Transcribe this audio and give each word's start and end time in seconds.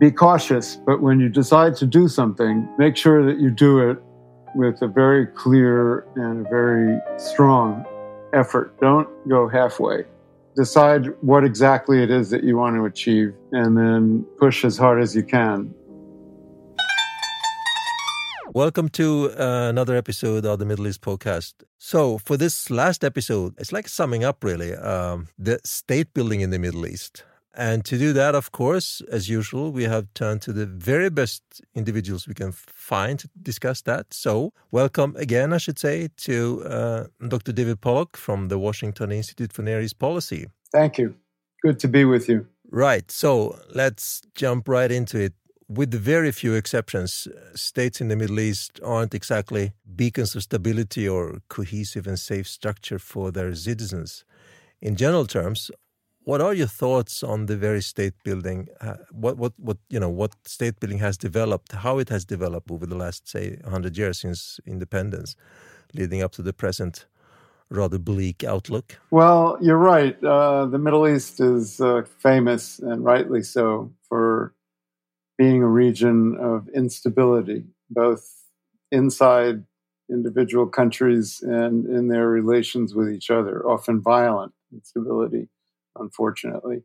be 0.00 0.10
cautious, 0.10 0.76
but 0.86 1.02
when 1.02 1.20
you 1.20 1.28
decide 1.28 1.76
to 1.76 1.86
do 1.86 2.08
something, 2.08 2.66
make 2.78 2.96
sure 2.96 3.22
that 3.22 3.38
you 3.38 3.50
do 3.50 3.90
it 3.90 3.98
with 4.54 4.80
a 4.80 4.88
very 4.88 5.26
clear 5.26 6.06
and 6.16 6.46
a 6.46 6.48
very 6.48 6.98
strong 7.18 7.84
effort. 8.32 8.80
Don't 8.80 9.06
go 9.28 9.46
halfway. 9.46 10.06
Decide 10.56 11.08
what 11.20 11.44
exactly 11.44 12.02
it 12.02 12.10
is 12.10 12.30
that 12.30 12.42
you 12.44 12.56
want 12.56 12.76
to 12.76 12.86
achieve 12.86 13.34
and 13.52 13.76
then 13.76 14.24
push 14.38 14.64
as 14.64 14.78
hard 14.78 15.02
as 15.02 15.14
you 15.14 15.22
can. 15.22 15.74
Welcome 18.54 18.88
to 19.00 19.30
uh, 19.38 19.68
another 19.68 19.96
episode 19.96 20.46
of 20.46 20.58
the 20.58 20.64
Middle 20.64 20.88
East 20.88 21.02
podcast. 21.02 21.52
So, 21.76 22.16
for 22.16 22.38
this 22.38 22.70
last 22.70 23.04
episode, 23.04 23.54
it's 23.58 23.70
like 23.70 23.86
summing 23.86 24.24
up 24.24 24.42
really 24.42 24.74
um, 24.74 25.28
the 25.38 25.60
state 25.62 26.14
building 26.14 26.40
in 26.40 26.48
the 26.48 26.58
Middle 26.58 26.86
East. 26.86 27.22
And 27.54 27.84
to 27.86 27.98
do 27.98 28.12
that, 28.12 28.34
of 28.34 28.52
course, 28.52 29.02
as 29.10 29.28
usual, 29.28 29.72
we 29.72 29.82
have 29.84 30.06
turned 30.14 30.40
to 30.42 30.52
the 30.52 30.66
very 30.66 31.10
best 31.10 31.42
individuals 31.74 32.28
we 32.28 32.34
can 32.34 32.52
find 32.52 33.18
to 33.18 33.28
discuss 33.42 33.82
that. 33.82 34.14
So, 34.14 34.52
welcome 34.70 35.16
again, 35.16 35.52
I 35.52 35.58
should 35.58 35.78
say, 35.78 36.08
to 36.18 36.62
uh, 36.64 37.04
Dr. 37.26 37.52
David 37.52 37.80
Pollock 37.80 38.16
from 38.16 38.48
the 38.48 38.58
Washington 38.58 39.10
Institute 39.10 39.52
for 39.52 39.62
Near 39.62 39.80
East 39.80 39.98
Policy. 39.98 40.46
Thank 40.70 40.98
you. 40.98 41.16
Good 41.62 41.80
to 41.80 41.88
be 41.88 42.04
with 42.04 42.28
you. 42.28 42.46
Right. 42.70 43.10
So, 43.10 43.58
let's 43.74 44.22
jump 44.34 44.68
right 44.68 44.90
into 44.90 45.18
it. 45.18 45.32
With 45.68 45.92
very 45.94 46.32
few 46.32 46.54
exceptions, 46.54 47.28
states 47.54 48.00
in 48.00 48.08
the 48.08 48.16
Middle 48.16 48.40
East 48.40 48.80
aren't 48.84 49.14
exactly 49.14 49.72
beacons 49.96 50.34
of 50.34 50.42
stability 50.42 51.08
or 51.08 51.40
cohesive 51.48 52.06
and 52.06 52.18
safe 52.18 52.48
structure 52.48 52.98
for 52.98 53.30
their 53.30 53.54
citizens. 53.54 54.24
In 54.82 54.96
general 54.96 55.26
terms, 55.26 55.70
what 56.24 56.40
are 56.40 56.54
your 56.54 56.66
thoughts 56.66 57.22
on 57.22 57.46
the 57.46 57.56
very 57.56 57.80
state 57.80 58.14
building? 58.24 58.68
Uh, 58.80 58.94
what 59.10 59.36
what 59.36 59.52
what 59.58 59.78
you 59.88 59.98
know 59.98 60.08
what 60.10 60.34
state 60.44 60.78
building 60.80 60.98
has 60.98 61.16
developed, 61.16 61.72
how 61.72 61.98
it 61.98 62.08
has 62.08 62.24
developed 62.24 62.70
over 62.70 62.86
the 62.86 62.96
last 62.96 63.28
say 63.28 63.56
100 63.62 63.96
years 63.96 64.20
since 64.20 64.60
independence, 64.66 65.36
leading 65.94 66.22
up 66.22 66.32
to 66.32 66.42
the 66.42 66.52
present 66.52 67.06
rather 67.70 67.98
bleak 67.98 68.44
outlook? 68.44 68.98
Well, 69.10 69.56
you're 69.60 69.78
right. 69.78 70.22
Uh, 70.22 70.66
the 70.66 70.78
Middle 70.78 71.08
East 71.08 71.40
is 71.40 71.80
uh, 71.80 72.02
famous, 72.18 72.78
and 72.78 73.04
rightly 73.04 73.42
so, 73.42 73.92
for 74.08 74.54
being 75.38 75.62
a 75.62 75.68
region 75.68 76.36
of 76.38 76.68
instability, 76.74 77.64
both 77.88 78.28
inside 78.92 79.64
individual 80.10 80.66
countries 80.66 81.40
and 81.42 81.86
in 81.86 82.08
their 82.08 82.28
relations 82.28 82.94
with 82.94 83.08
each 83.08 83.30
other, 83.30 83.66
often 83.66 84.02
violent 84.02 84.52
instability 84.72 85.48
unfortunately. 85.96 86.82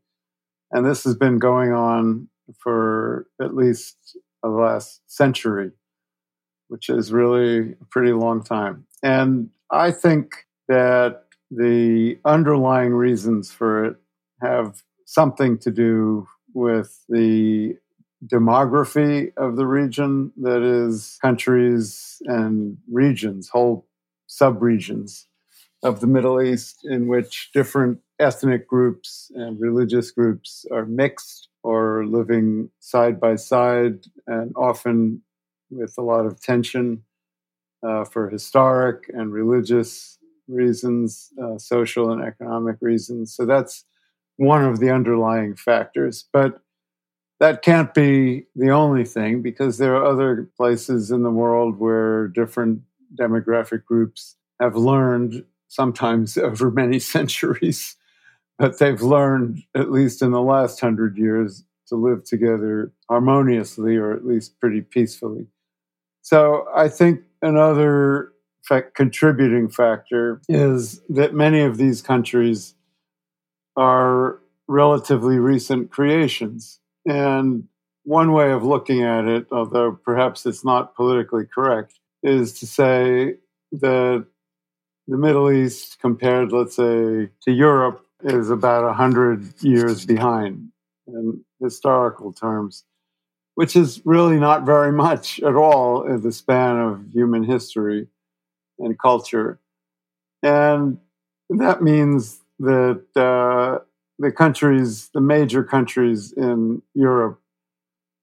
And 0.71 0.85
this 0.85 1.03
has 1.03 1.15
been 1.15 1.39
going 1.39 1.71
on 1.71 2.29
for 2.59 3.27
at 3.41 3.55
least 3.55 4.17
the 4.43 4.49
last 4.49 5.01
century, 5.07 5.71
which 6.67 6.89
is 6.89 7.11
really 7.11 7.71
a 7.73 7.85
pretty 7.89 8.13
long 8.13 8.43
time. 8.43 8.85
And 9.03 9.49
I 9.71 9.91
think 9.91 10.45
that 10.67 11.25
the 11.51 12.17
underlying 12.25 12.93
reasons 12.93 13.51
for 13.51 13.85
it 13.85 13.95
have 14.41 14.83
something 15.05 15.57
to 15.59 15.71
do 15.71 16.27
with 16.53 17.03
the 17.09 17.77
demography 18.25 19.31
of 19.37 19.55
the 19.55 19.67
region 19.67 20.31
that 20.37 20.63
is 20.63 21.17
countries 21.21 22.21
and 22.25 22.77
regions, 22.91 23.49
whole 23.49 23.87
subregions 24.29 25.25
of 25.83 25.99
the 25.99 26.07
Middle 26.07 26.41
East 26.41 26.79
in 26.83 27.07
which 27.07 27.51
different 27.53 27.99
ethnic 28.19 28.67
groups 28.67 29.31
and 29.35 29.59
religious 29.59 30.11
groups 30.11 30.65
are 30.71 30.85
mixed 30.85 31.49
or 31.63 32.05
living 32.05 32.69
side 32.79 33.19
by 33.19 33.35
side 33.35 34.05
and 34.27 34.53
often 34.55 35.21
with 35.69 35.93
a 35.97 36.01
lot 36.01 36.25
of 36.25 36.39
tension 36.39 37.03
uh, 37.85 38.05
for 38.05 38.29
historic 38.29 39.09
and 39.09 39.33
religious 39.33 40.17
reasons, 40.47 41.31
uh, 41.41 41.57
social 41.57 42.11
and 42.11 42.23
economic 42.23 42.77
reasons. 42.81 43.35
So 43.35 43.45
that's 43.45 43.85
one 44.37 44.63
of 44.63 44.79
the 44.79 44.89
underlying 44.91 45.55
factors. 45.55 46.25
But 46.31 46.61
that 47.39 47.61
can't 47.61 47.93
be 47.93 48.45
the 48.55 48.69
only 48.69 49.03
thing 49.03 49.41
because 49.41 49.77
there 49.77 49.95
are 49.95 50.05
other 50.05 50.49
places 50.55 51.11
in 51.11 51.23
the 51.23 51.31
world 51.31 51.79
where 51.79 52.27
different 52.29 52.81
demographic 53.19 53.83
groups 53.85 54.35
have 54.59 54.75
learned, 54.75 55.43
sometimes 55.67 56.37
over 56.37 56.71
many 56.71 56.99
centuries, 56.99 57.95
but 58.57 58.79
they've 58.79 59.01
learned, 59.01 59.63
at 59.75 59.91
least 59.91 60.21
in 60.21 60.31
the 60.31 60.41
last 60.41 60.79
hundred 60.79 61.17
years, 61.17 61.63
to 61.87 61.95
live 61.95 62.23
together 62.23 62.91
harmoniously 63.09 63.95
or 63.95 64.11
at 64.11 64.25
least 64.25 64.59
pretty 64.59 64.81
peacefully. 64.81 65.45
So 66.21 66.65
I 66.75 66.87
think 66.89 67.21
another 67.41 68.33
fact, 68.63 68.95
contributing 68.95 69.69
factor 69.69 70.41
is 70.49 71.01
that 71.09 71.33
many 71.33 71.61
of 71.61 71.77
these 71.77 72.01
countries 72.01 72.73
are 73.77 74.39
relatively 74.67 75.37
recent 75.37 75.91
creations. 75.91 76.79
And 77.05 77.67
one 78.03 78.31
way 78.31 78.51
of 78.51 78.63
looking 78.63 79.03
at 79.03 79.25
it, 79.25 79.47
although 79.51 79.91
perhaps 79.91 80.45
it's 80.45 80.65
not 80.65 80.95
politically 80.95 81.45
correct, 81.45 81.99
is 82.23 82.59
to 82.59 82.65
say 82.65 83.35
that 83.71 84.25
the 85.07 85.17
Middle 85.17 85.51
East, 85.51 85.99
compared, 85.99 86.51
let's 86.51 86.75
say, 86.75 87.29
to 87.43 87.51
Europe, 87.51 88.04
is 88.25 88.49
about 88.49 88.83
a 88.83 88.87
100 88.87 89.61
years 89.61 90.05
behind 90.05 90.69
in 91.07 91.43
historical 91.61 92.33
terms, 92.33 92.83
which 93.53 93.75
is 93.75 94.01
really 94.05 94.39
not 94.39 94.65
very 94.65 94.91
much 94.91 95.39
at 95.41 95.55
all 95.55 96.03
in 96.03 96.21
the 96.21 96.31
span 96.31 96.77
of 96.77 97.05
human 97.13 97.43
history 97.43 98.07
and 98.79 98.97
culture. 98.99 99.59
And 100.41 100.97
that 101.49 101.81
means 101.81 102.41
that 102.59 103.03
uh, 103.15 103.83
the 104.17 104.31
countries, 104.31 105.09
the 105.13 105.21
major 105.21 105.63
countries 105.63 106.31
in 106.31 106.81
Europe, 106.93 107.39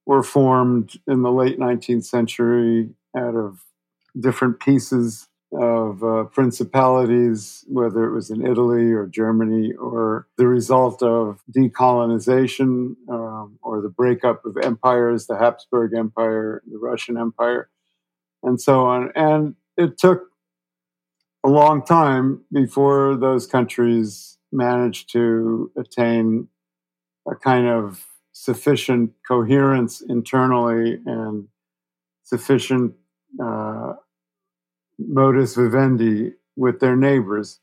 were 0.05 0.23
formed 0.23 0.99
in 1.07 1.21
the 1.21 1.31
late 1.31 1.57
19th 1.57 2.03
century 2.03 2.89
out 3.15 3.35
of 3.35 3.61
different 4.19 4.59
pieces 4.59 5.29
of 5.59 6.03
uh, 6.03 6.23
principalities, 6.25 7.63
whether 7.67 8.05
it 8.05 8.13
was 8.13 8.29
in 8.29 8.45
Italy 8.45 8.91
or 8.91 9.05
Germany, 9.05 9.73
or 9.73 10.27
the 10.37 10.47
result 10.47 11.03
of 11.03 11.41
decolonization 11.51 12.95
um, 13.09 13.59
or 13.61 13.81
the 13.81 13.89
breakup 13.89 14.45
of 14.45 14.57
empires, 14.57 15.27
the 15.27 15.37
Habsburg 15.37 15.93
Empire, 15.95 16.63
the 16.65 16.77
Russian 16.77 17.17
Empire, 17.17 17.69
and 18.41 18.59
so 18.59 18.85
on. 18.85 19.11
And 19.15 19.55
it 19.77 19.97
took 19.97 20.23
a 21.43 21.49
long 21.49 21.83
time 21.83 22.43
before 22.51 23.15
those 23.15 23.45
countries 23.45 24.37
managed 24.51 25.11
to 25.11 25.71
attain 25.77 26.47
a 27.29 27.35
kind 27.35 27.67
of 27.67 28.05
sufficient 28.31 29.11
coherence 29.27 30.01
internally 30.01 30.99
and 31.05 31.47
sufficient 32.23 32.93
uh, 33.43 33.93
modus 34.97 35.55
vivendi 35.55 36.33
with 36.55 36.79
their 36.79 36.95
neighbors 36.95 37.59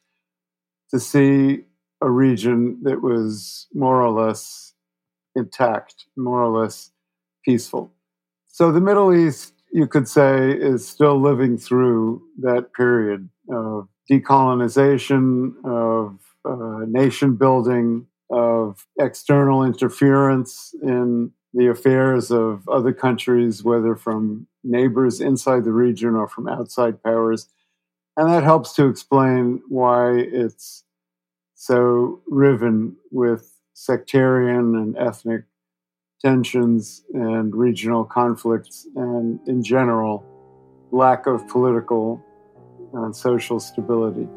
to 0.91 0.99
see 0.99 1.65
a 2.01 2.11
region 2.11 2.79
that 2.83 3.03
was 3.03 3.67
more 3.75 4.03
or 4.03 4.11
less 4.11 4.75
intact, 5.37 6.07
more 6.17 6.43
or 6.43 6.63
less 6.63 6.91
peaceful. 7.45 7.93
So 8.49 8.73
the 8.73 8.81
Middle 8.81 9.15
East, 9.15 9.55
you 9.73 9.87
could 9.87 10.09
say, 10.09 10.51
is 10.51 10.87
still 10.87 11.21
living 11.21 11.57
through 11.57 12.23
that 12.41 12.73
period 12.75 13.29
of 13.53 13.89
decolonization, 14.11 15.53
of 15.65 16.19
uh, 16.45 16.85
nation 16.87 17.37
building, 17.37 18.07
of 18.31 18.87
external 18.99 19.65
interference 19.65 20.75
in 20.83 21.31
the 21.53 21.67
affairs 21.67 22.31
of 22.31 22.69
other 22.69 22.93
countries, 22.93 23.65
whether 23.65 23.97
from 23.97 24.47
neighbors 24.63 25.21
inside 25.21 25.65
the 25.65 25.73
region 25.73 26.15
or 26.15 26.29
from 26.29 26.49
outside 26.49 27.03
powers. 27.03 27.49
And 28.17 28.29
that 28.29 28.45
helps 28.45 28.73
to 28.75 28.87
explain 28.87 29.63
why 29.69 30.13
it's 30.19 30.85
so 31.55 32.21
riven 32.27 32.97
with 33.11 33.53
sectarian 33.75 34.75
and 34.77 34.97
ethnic 34.97 35.45
tensions 36.21 37.03
and 37.15 37.55
regional 37.55 38.05
conflicts, 38.05 38.87
and 38.95 39.41
in 39.49 39.63
general, 39.63 40.25
lack 40.91 41.27
of 41.27 41.47
political 41.49 42.23
and 42.93 43.15
social 43.17 43.59
stability. 43.59 44.29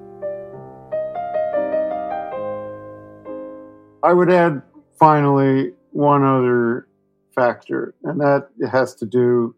I 4.02 4.14
would 4.14 4.32
add 4.32 4.62
finally 4.98 5.74
one 5.92 6.24
other 6.24 6.88
factor, 7.34 7.94
and 8.04 8.20
that 8.20 8.50
has 8.72 8.96
to 8.96 9.06
do 9.06 9.56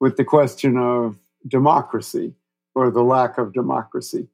with 0.00 0.16
the 0.16 0.24
question 0.24 0.76
of 0.76 1.18
democracy 1.46 2.34
or 2.74 2.90
the 2.90 3.02
lack 3.02 3.38
of 3.38 3.52
democracy. 3.52 4.28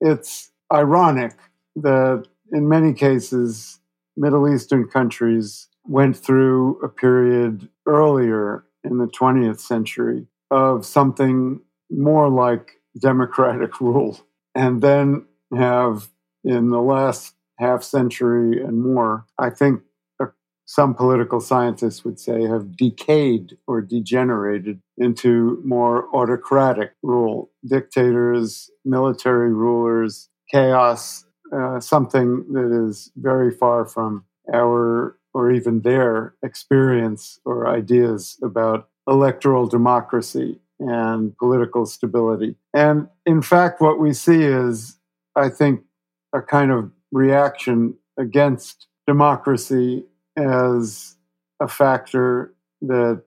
It's 0.00 0.50
ironic 0.72 1.34
that 1.76 2.26
in 2.52 2.68
many 2.68 2.92
cases, 2.92 3.80
Middle 4.16 4.52
Eastern 4.52 4.88
countries 4.88 5.68
went 5.84 6.16
through 6.16 6.80
a 6.82 6.88
period 6.88 7.68
earlier 7.86 8.64
in 8.84 8.98
the 8.98 9.06
20th 9.06 9.60
century 9.60 10.26
of 10.50 10.86
something 10.86 11.60
more 11.90 12.28
like 12.28 12.80
democratic 12.98 13.80
rule, 13.80 14.18
and 14.54 14.82
then 14.82 15.26
have 15.56 16.08
in 16.44 16.70
the 16.70 16.80
last 16.80 17.34
half 17.58 17.82
century 17.82 18.62
and 18.62 18.82
more, 18.82 19.26
I 19.38 19.50
think 19.50 19.82
some 20.66 20.94
political 20.94 21.40
scientists 21.40 22.04
would 22.04 22.18
say 22.18 22.42
have 22.42 22.76
decayed 22.76 23.56
or 23.66 23.80
degenerated 23.80 24.80
into 24.96 25.60
more 25.64 26.08
autocratic 26.14 26.92
rule, 27.02 27.50
dictators, 27.66 28.70
military 28.84 29.52
rulers, 29.52 30.28
chaos, 30.50 31.24
uh, 31.54 31.80
something 31.80 32.44
that 32.52 32.86
is 32.86 33.10
very 33.16 33.50
far 33.50 33.84
from 33.84 34.24
our 34.52 35.18
or 35.34 35.50
even 35.50 35.80
their 35.80 36.34
experience 36.44 37.40
or 37.44 37.68
ideas 37.68 38.38
about 38.42 38.88
electoral 39.08 39.66
democracy 39.66 40.60
and 40.78 41.36
political 41.38 41.86
stability. 41.86 42.54
And 42.72 43.08
in 43.26 43.42
fact, 43.42 43.80
what 43.80 43.98
we 43.98 44.12
see 44.12 44.42
is, 44.42 44.96
I 45.36 45.48
think, 45.48 45.82
a 46.32 46.40
kind 46.40 46.70
of 46.70 46.90
reaction 47.12 47.94
against 48.18 48.86
democracy 49.06 50.04
as 50.36 51.16
a 51.60 51.68
factor 51.68 52.54
that 52.82 53.22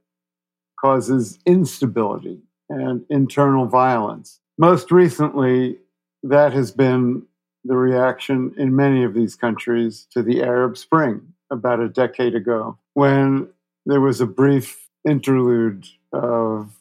causes 0.79 1.39
instability 1.45 2.41
and 2.69 3.05
internal 3.09 3.65
violence. 3.65 4.39
Most 4.57 4.91
recently, 4.91 5.77
that 6.23 6.53
has 6.53 6.71
been 6.71 7.23
the 7.63 7.75
reaction 7.75 8.53
in 8.57 8.75
many 8.75 9.03
of 9.03 9.13
these 9.13 9.35
countries 9.35 10.07
to 10.11 10.21
the 10.21 10.43
Arab 10.43 10.77
Spring 10.77 11.33
about 11.51 11.79
a 11.79 11.89
decade 11.89 12.35
ago, 12.35 12.77
when 12.93 13.47
there 13.85 14.01
was 14.01 14.21
a 14.21 14.25
brief 14.25 14.87
interlude 15.07 15.85
of 16.11 16.71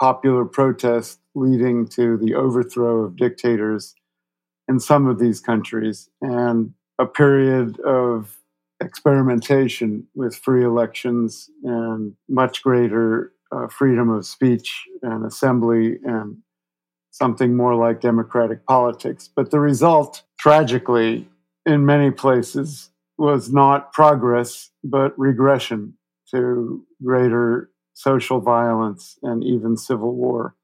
popular 0.00 0.44
protest 0.44 1.20
leading 1.34 1.86
to 1.86 2.16
the 2.16 2.34
overthrow 2.34 3.04
of 3.04 3.16
dictators 3.16 3.94
in 4.68 4.80
some 4.80 5.06
of 5.06 5.18
these 5.18 5.40
countries 5.40 6.08
and 6.20 6.72
a 6.98 7.06
period 7.06 7.78
of 7.80 8.36
experimentation 8.80 10.06
with 10.14 10.36
free 10.36 10.64
elections 10.64 11.48
and 11.64 12.14
much 12.28 12.62
greater 12.62 13.32
uh, 13.52 13.68
freedom 13.68 14.10
of 14.10 14.26
speech 14.26 14.84
and 15.02 15.24
assembly 15.24 15.98
and 16.04 16.36
something 17.10 17.56
more 17.56 17.74
like 17.74 18.00
democratic 18.00 18.66
politics. 18.66 19.30
But 19.34 19.50
the 19.50 19.60
result, 19.60 20.22
tragically, 20.38 21.28
in 21.64 21.86
many 21.86 22.10
places, 22.10 22.90
was 23.18 23.50
not 23.50 23.92
progress, 23.92 24.70
but 24.84 25.18
regression 25.18 25.94
to 26.30 26.84
greater 27.02 27.70
social 27.94 28.40
violence 28.40 29.18
and 29.22 29.42
even 29.42 29.76
civil 29.76 30.14
war. 30.14 30.54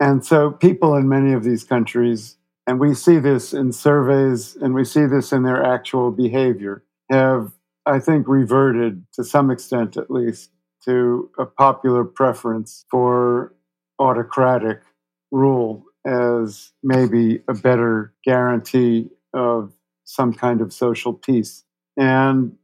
And 0.00 0.24
so, 0.24 0.50
people 0.50 0.94
in 0.94 1.08
many 1.08 1.32
of 1.32 1.42
these 1.42 1.64
countries, 1.64 2.36
and 2.66 2.78
we 2.78 2.94
see 2.94 3.18
this 3.18 3.52
in 3.54 3.72
surveys 3.72 4.56
and 4.56 4.74
we 4.74 4.84
see 4.84 5.06
this 5.06 5.32
in 5.32 5.42
their 5.42 5.64
actual 5.64 6.12
behavior, 6.12 6.84
have, 7.10 7.52
I 7.86 7.98
think, 7.98 8.26
reverted 8.28 9.04
to 9.14 9.24
some 9.24 9.50
extent 9.50 9.96
at 9.96 10.10
least 10.10 10.50
to 10.84 11.30
a 11.38 11.46
popular 11.46 12.04
preference 12.04 12.84
for 12.90 13.54
autocratic 13.98 14.80
rule 15.30 15.84
as 16.06 16.72
maybe 16.82 17.42
a 17.48 17.54
better 17.54 18.14
guarantee 18.24 19.10
of 19.34 19.72
some 20.04 20.32
kind 20.32 20.60
of 20.60 20.72
social 20.72 21.12
peace. 21.12 21.64
And 21.96 22.56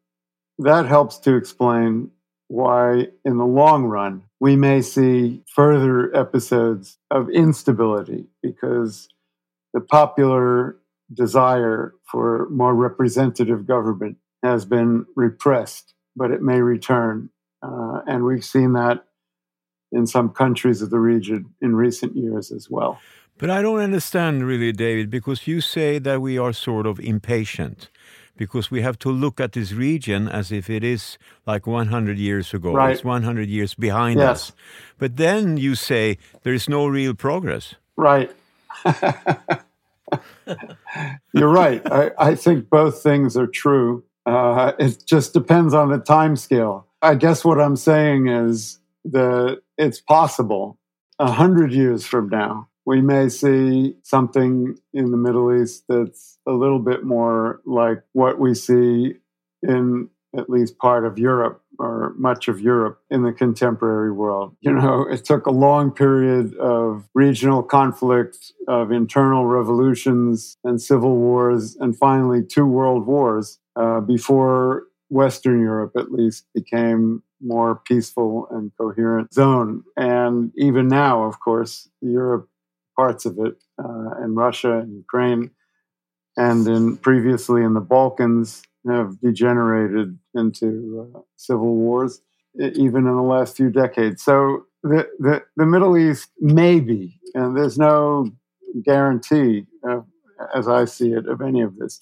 that 0.58 0.86
helps 0.86 1.18
to 1.18 1.36
explain 1.36 2.10
why, 2.48 3.08
in 3.24 3.38
the 3.38 3.44
long 3.44 3.84
run, 3.84 4.22
we 4.40 4.56
may 4.56 4.80
see 4.80 5.42
further 5.52 6.14
episodes 6.16 6.98
of 7.10 7.28
instability 7.30 8.26
because 8.42 9.08
the 9.72 9.80
popular 9.80 10.76
desire 11.12 11.94
for 12.10 12.48
more 12.50 12.74
representative 12.74 13.66
government 13.66 14.16
has 14.44 14.64
been 14.64 15.06
repressed, 15.16 15.94
but 16.14 16.30
it 16.30 16.42
may 16.42 16.60
return. 16.60 17.30
Uh, 17.62 18.00
and 18.06 18.24
we've 18.24 18.44
seen 18.44 18.74
that 18.74 19.04
in 19.90 20.06
some 20.06 20.28
countries 20.28 20.82
of 20.82 20.90
the 20.90 20.98
region 20.98 21.54
in 21.60 21.74
recent 21.74 22.16
years 22.16 22.52
as 22.52 22.68
well. 22.68 23.00
But 23.38 23.50
I 23.50 23.62
don't 23.62 23.80
understand 23.80 24.46
really, 24.46 24.70
David, 24.72 25.10
because 25.10 25.46
you 25.46 25.60
say 25.60 25.98
that 25.98 26.20
we 26.20 26.38
are 26.38 26.52
sort 26.52 26.86
of 26.86 27.00
impatient 27.00 27.90
because 28.36 28.70
we 28.70 28.82
have 28.82 28.98
to 28.98 29.10
look 29.10 29.40
at 29.40 29.52
this 29.52 29.72
region 29.72 30.28
as 30.28 30.50
if 30.52 30.68
it 30.68 30.84
is 30.84 31.18
like 31.46 31.66
100 31.66 32.18
years 32.18 32.52
ago. 32.52 32.72
Right. 32.72 32.92
It's 32.92 33.04
100 33.04 33.48
years 33.48 33.74
behind 33.74 34.18
yes. 34.18 34.28
us. 34.28 34.52
But 34.98 35.16
then 35.16 35.56
you 35.56 35.74
say 35.74 36.18
there 36.42 36.52
is 36.52 36.68
no 36.68 36.86
real 36.86 37.14
progress. 37.14 37.74
Right. 37.96 38.30
You're 41.32 41.48
right. 41.48 41.80
I, 41.90 42.10
I, 42.18 42.34
think 42.34 42.68
both 42.68 43.02
things 43.02 43.36
are 43.36 43.46
true. 43.46 44.04
Uh, 44.26 44.72
it 44.78 45.04
just 45.06 45.32
depends 45.32 45.74
on 45.74 45.90
the 45.90 45.98
time 45.98 46.36
scale. 46.36 46.86
I 47.02 47.14
guess 47.14 47.44
what 47.44 47.60
I'm 47.60 47.76
saying 47.76 48.28
is 48.28 48.78
that 49.04 49.60
it's 49.76 50.00
possible 50.00 50.78
a 51.18 51.30
hundred 51.30 51.72
years 51.72 52.06
from 52.06 52.28
now 52.28 52.68
we 52.86 53.00
may 53.00 53.28
see 53.28 53.96
something 54.02 54.76
in 54.92 55.10
the 55.10 55.16
Middle 55.16 55.54
East 55.54 55.84
that's 55.88 56.38
a 56.46 56.52
little 56.52 56.78
bit 56.78 57.04
more 57.04 57.60
like 57.64 58.02
what 58.12 58.38
we 58.38 58.54
see 58.54 59.14
in 59.62 60.08
at 60.36 60.50
least 60.50 60.78
part 60.78 61.06
of 61.06 61.18
Europe 61.18 61.62
or 61.78 62.14
much 62.16 62.48
of 62.48 62.60
Europe 62.60 63.00
in 63.10 63.22
the 63.22 63.32
contemporary 63.32 64.12
world. 64.12 64.56
You 64.60 64.72
know, 64.72 65.06
it 65.10 65.24
took 65.24 65.46
a 65.46 65.50
long 65.50 65.90
period 65.90 66.54
of 66.56 67.08
regional 67.14 67.62
conflict, 67.62 68.52
of 68.68 68.92
internal 68.92 69.46
revolutions 69.46 70.56
and 70.64 70.80
civil 70.80 71.16
wars, 71.16 71.76
and 71.80 71.96
finally 71.96 72.42
two 72.42 72.66
world 72.66 73.06
wars 73.06 73.58
uh, 73.76 74.00
before 74.00 74.84
Western 75.08 75.60
Europe, 75.60 75.92
at 75.96 76.12
least, 76.12 76.46
became 76.54 77.22
more 77.40 77.80
peaceful 77.86 78.48
and 78.50 78.72
coherent 78.78 79.32
zone. 79.32 79.84
And 79.96 80.52
even 80.56 80.88
now, 80.88 81.24
of 81.24 81.40
course, 81.40 81.88
Europe 82.00 82.48
parts 82.96 83.24
of 83.26 83.38
it 83.38 83.56
uh, 83.78 84.22
in 84.22 84.34
Russia 84.34 84.78
and 84.78 84.96
Ukraine, 84.96 85.50
and 86.36 86.66
in 86.66 86.96
previously 86.96 87.62
in 87.62 87.74
the 87.74 87.80
Balkans 87.80 88.62
have 88.88 89.20
degenerated 89.20 90.18
into 90.34 91.10
uh, 91.14 91.20
civil 91.36 91.74
wars, 91.74 92.20
even 92.58 93.06
in 93.06 93.16
the 93.16 93.22
last 93.22 93.56
few 93.56 93.70
decades. 93.70 94.22
So 94.22 94.64
the, 94.82 95.08
the, 95.18 95.42
the 95.56 95.66
Middle 95.66 95.96
East, 95.96 96.30
maybe, 96.40 97.18
and 97.34 97.56
there's 97.56 97.78
no 97.78 98.30
guarantee, 98.84 99.66
of, 99.84 100.06
as 100.54 100.68
I 100.68 100.84
see 100.84 101.12
it, 101.12 101.26
of 101.26 101.40
any 101.40 101.62
of 101.62 101.76
this, 101.76 101.98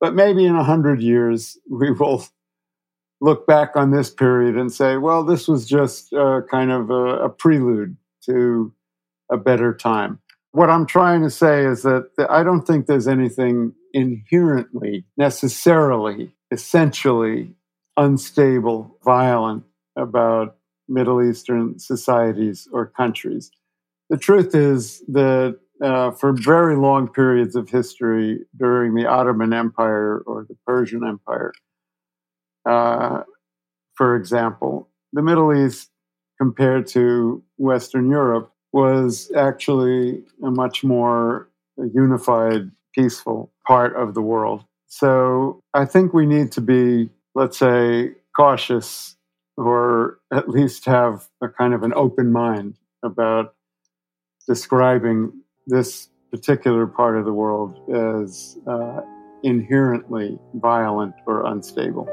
but 0.00 0.14
maybe 0.14 0.44
in 0.44 0.56
a 0.56 0.64
hundred 0.64 1.02
years 1.02 1.58
we 1.70 1.90
will 1.90 2.24
look 3.20 3.46
back 3.46 3.76
on 3.76 3.90
this 3.90 4.10
period 4.10 4.56
and 4.56 4.72
say, 4.72 4.96
well, 4.96 5.24
this 5.24 5.48
was 5.48 5.66
just 5.66 6.12
uh, 6.12 6.40
kind 6.50 6.70
of 6.70 6.90
a, 6.90 7.24
a 7.24 7.28
prelude 7.28 7.96
to 8.26 8.72
a 9.30 9.36
better 9.36 9.74
time 9.74 10.18
what 10.54 10.70
I'm 10.70 10.86
trying 10.86 11.22
to 11.22 11.30
say 11.30 11.66
is 11.66 11.82
that 11.82 12.08
I 12.30 12.44
don't 12.44 12.62
think 12.62 12.86
there's 12.86 13.08
anything 13.08 13.74
inherently, 13.94 15.06
necessarily, 15.16 16.34
essentially 16.50 17.54
unstable, 17.96 18.98
violent 19.02 19.64
about 19.96 20.56
Middle 20.88 21.22
Eastern 21.22 21.78
societies 21.78 22.68
or 22.72 22.86
countries. 22.86 23.50
The 24.10 24.18
truth 24.18 24.54
is 24.54 25.00
that 25.08 25.58
uh, 25.82 26.10
for 26.10 26.32
very 26.32 26.76
long 26.76 27.08
periods 27.08 27.56
of 27.56 27.70
history 27.70 28.40
during 28.56 28.94
the 28.94 29.06
Ottoman 29.06 29.52
Empire 29.52 30.18
or 30.26 30.44
the 30.46 30.56
Persian 30.66 31.06
Empire, 31.06 31.52
uh, 32.66 33.22
for 33.94 34.16
example, 34.16 34.88
the 35.12 35.22
Middle 35.22 35.54
East 35.54 35.90
compared 36.38 36.86
to 36.88 37.42
Western 37.56 38.10
Europe 38.10 38.52
was 38.72 39.30
actually 39.36 40.22
a 40.42 40.50
much 40.50 40.82
more 40.82 41.48
unified, 41.92 42.70
peaceful 42.94 43.50
part 43.66 43.96
of 43.96 44.14
the 44.14 44.22
world. 44.22 44.64
So 44.86 45.60
I 45.74 45.84
think 45.84 46.14
we 46.14 46.26
need 46.26 46.52
to 46.52 46.60
be, 46.60 47.10
let's 47.34 47.58
say, 47.58 48.12
cautious 48.36 49.16
or 49.56 50.18
at 50.32 50.48
least 50.48 50.84
have 50.86 51.28
a 51.42 51.48
kind 51.48 51.74
of 51.74 51.82
an 51.82 51.92
open 51.94 52.32
mind 52.32 52.76
about 53.02 53.54
describing 54.46 55.32
this 55.66 56.08
particular 56.30 56.86
part 56.86 57.16
of 57.16 57.24
the 57.24 57.32
world 57.32 57.78
as 57.90 58.58
uh, 58.66 59.00
inherently 59.42 60.38
violent 60.54 61.14
or 61.26 61.46
unstable. 61.46 62.08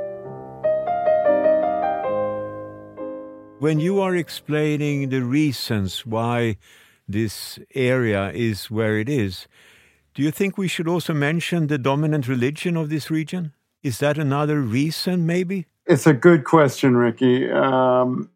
When 3.60 3.80
you 3.80 4.00
are 4.02 4.16
explaining 4.16 5.10
the 5.10 5.22
reasons 5.22 6.06
why 6.06 6.58
this 7.08 7.60
area 7.76 8.32
is 8.32 8.72
where 8.72 8.98
it 8.98 9.10
is, 9.10 9.48
do 10.14 10.22
you 10.22 10.32
think 10.32 10.58
we 10.58 10.68
should 10.68 10.88
also 10.88 11.14
mention 11.14 11.68
the 11.68 11.78
dominant 11.78 12.28
religion 12.28 12.76
of 12.76 12.90
this 12.90 13.10
region? 13.10 13.54
Is 13.84 14.00
that 14.00 14.18
another 14.18 14.62
reason, 14.62 15.26
maybe? 15.26 15.66
It's 15.86 16.06
a 16.06 16.14
good 16.14 16.44
question, 16.44 16.96
Ricky. 16.96 17.50
Um, 17.50 18.30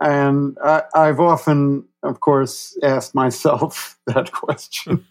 and 0.00 0.56
I, 0.62 0.82
I've 0.94 1.20
often, 1.20 1.84
of 2.02 2.20
course, 2.20 2.76
asked 2.82 3.14
myself 3.14 3.98
that 4.06 4.32
question. 4.32 5.06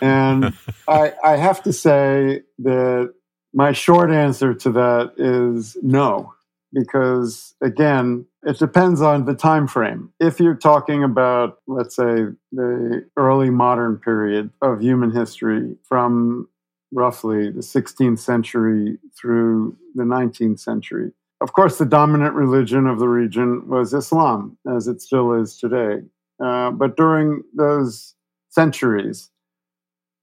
and 0.00 0.52
I, 0.88 1.12
I 1.24 1.36
have 1.36 1.62
to 1.62 1.72
say 1.72 2.42
that 2.58 3.14
my 3.54 3.72
short 3.72 4.10
answer 4.10 4.52
to 4.52 4.72
that 4.72 5.12
is 5.16 5.76
no, 5.82 6.34
because 6.76 7.54
again, 7.62 8.26
it 8.42 8.58
depends 8.58 9.00
on 9.00 9.24
the 9.24 9.34
time 9.34 9.66
frame. 9.66 10.12
If 10.20 10.38
you're 10.38 10.54
talking 10.54 11.02
about, 11.02 11.58
let's 11.66 11.96
say, 11.96 12.26
the 12.52 13.08
early 13.16 13.48
modern 13.50 13.96
period 13.96 14.50
of 14.60 14.80
human 14.80 15.10
history 15.10 15.74
from 15.88 16.48
roughly 16.92 17.50
the 17.50 17.62
16th 17.62 18.18
century 18.18 18.98
through 19.18 19.76
the 19.94 20.04
19th 20.04 20.60
century, 20.60 21.12
of 21.40 21.54
course, 21.54 21.78
the 21.78 21.86
dominant 21.86 22.34
religion 22.34 22.86
of 22.86 22.98
the 22.98 23.08
region 23.08 23.68
was 23.68 23.94
Islam, 23.94 24.58
as 24.76 24.86
it 24.86 25.00
still 25.00 25.32
is 25.32 25.56
today. 25.56 26.02
Uh, 26.42 26.70
but 26.70 26.96
during 26.96 27.42
those 27.54 28.14
centuries, 28.50 29.30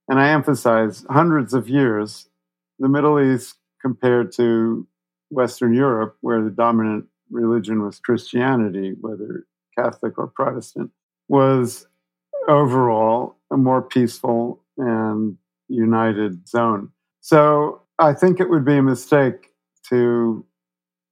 and 0.07 0.19
I 0.19 0.29
emphasize 0.29 1.05
hundreds 1.09 1.53
of 1.53 1.67
years, 1.69 2.29
the 2.77 2.89
Middle 2.89 3.19
East 3.19 3.55
compared 3.81 4.31
to 4.33 4.87
Western 5.33 5.73
Europe, 5.73 6.17
where 6.21 6.41
the 6.43 6.49
dominant 6.49 7.05
religion 7.29 7.83
was 7.83 7.99
Christianity, 7.99 8.95
whether 9.01 9.45
Catholic 9.77 10.17
or 10.17 10.27
Protestant, 10.27 10.91
was 11.27 11.87
overall 12.47 13.37
a 13.51 13.57
more 13.57 13.81
peaceful 13.81 14.61
and 14.77 15.37
united 15.67 16.47
zone. 16.47 16.89
So 17.21 17.81
I 17.99 18.13
think 18.13 18.39
it 18.39 18.49
would 18.49 18.65
be 18.65 18.77
a 18.77 18.83
mistake 18.83 19.51
to 19.89 20.45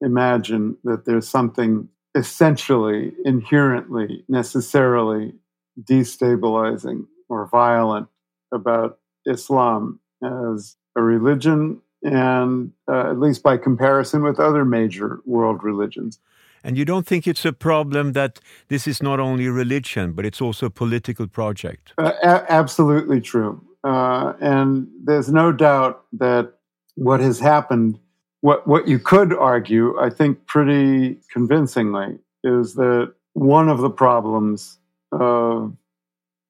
imagine 0.02 0.78
that 0.84 1.06
there's 1.06 1.28
something 1.28 1.88
essentially, 2.16 3.14
inherently, 3.24 4.26
necessarily 4.28 5.34
destabilizing 5.82 7.06
or 7.30 7.48
violent 7.48 8.08
about 8.54 9.00
Islam 9.26 10.00
as 10.24 10.76
a 10.98 11.02
religion 11.02 11.82
and 12.04 12.72
uh, 12.88 13.12
at 13.12 13.20
least 13.20 13.44
by 13.44 13.58
comparison 13.58 14.24
with 14.24 14.40
other 14.40 14.66
major 14.66 15.22
world 15.26 15.64
religions. 15.64 16.20
And 16.64 16.78
you 16.78 16.86
don't 16.86 17.08
think 17.08 17.28
it's 17.28 17.46
a 17.46 17.54
problem 17.54 18.14
that 18.14 18.40
this 18.68 18.88
is 18.88 19.02
not 19.02 19.20
only 19.20 19.48
religion, 19.48 20.14
but 20.14 20.26
it's 20.26 20.42
also 20.42 20.68
a 20.68 20.70
political 20.70 21.28
project? 21.28 21.94
Uh, 21.98 22.12
a- 22.24 22.52
absolutely 22.52 23.20
true. 23.20 23.62
Uh, 23.84 24.34
and 24.40 24.88
there's 25.04 25.32
no 25.32 25.52
doubt 25.52 26.04
that 26.14 26.54
what 26.96 27.20
has 27.20 27.40
happened, 27.40 28.00
what, 28.42 28.68
what 28.68 28.88
you 28.88 29.00
could 29.00 29.34
argue, 29.34 30.00
I 30.00 30.12
think 30.12 30.46
pretty 30.46 31.18
convincingly, 31.32 32.20
is 32.44 32.76
that 32.76 33.14
one 33.34 33.70
of 33.70 33.80
the 33.80 33.90
problems 33.90 34.78
of 35.12 35.76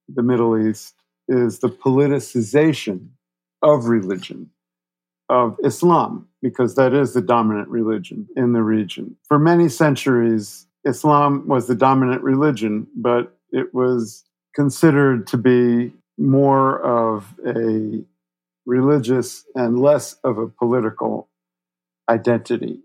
the 0.10 0.24
Middle 0.24 0.58
East 0.58 0.96
is 1.30 1.60
the 1.60 1.70
politicization 1.70 3.08
of 3.62 3.86
religion 3.86 4.50
of 5.32 5.58
Islam, 5.64 6.28
because 6.42 6.76
that 6.76 6.94
is 6.94 7.14
the 7.14 7.22
dominant 7.22 7.70
religion 7.70 8.28
in 8.36 8.52
the 8.52 8.62
region. 8.62 9.16
For 9.28 9.40
many 9.40 9.70
centuries, 9.70 10.68
Islam 10.86 11.48
was 11.48 11.68
the 11.68 11.76
dominant 11.76 12.22
religion, 12.22 12.86
but 12.96 13.38
it 13.52 13.74
was 13.74 14.26
considered 14.54 15.26
to 15.28 15.38
be 15.38 15.94
more 16.18 16.82
of 16.82 17.34
a 17.48 18.04
religious 18.66 19.46
and 19.56 19.80
less 19.80 20.16
of 20.26 20.38
a 20.38 20.48
political 20.48 21.30
identity. 22.10 22.82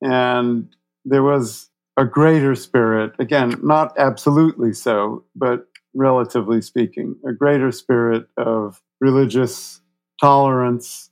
And 0.00 0.68
there 1.04 1.24
was 1.24 1.68
a 1.96 2.04
greater 2.04 2.54
spirit, 2.54 3.12
again, 3.18 3.56
not 3.62 3.98
absolutely 3.98 4.72
so, 4.72 5.24
but 5.34 5.66
relatively 5.94 6.62
speaking, 6.62 7.16
a 7.26 7.32
greater 7.32 7.72
spirit 7.72 8.28
of 8.36 8.80
religious 9.00 9.80
tolerance 10.20 11.07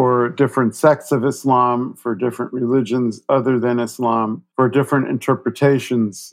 for 0.00 0.30
different 0.30 0.74
sects 0.74 1.12
of 1.12 1.26
Islam, 1.26 1.92
for 1.92 2.14
different 2.14 2.54
religions 2.54 3.20
other 3.28 3.58
than 3.58 3.78
Islam, 3.78 4.42
for 4.56 4.66
different 4.66 5.08
interpretations, 5.08 6.32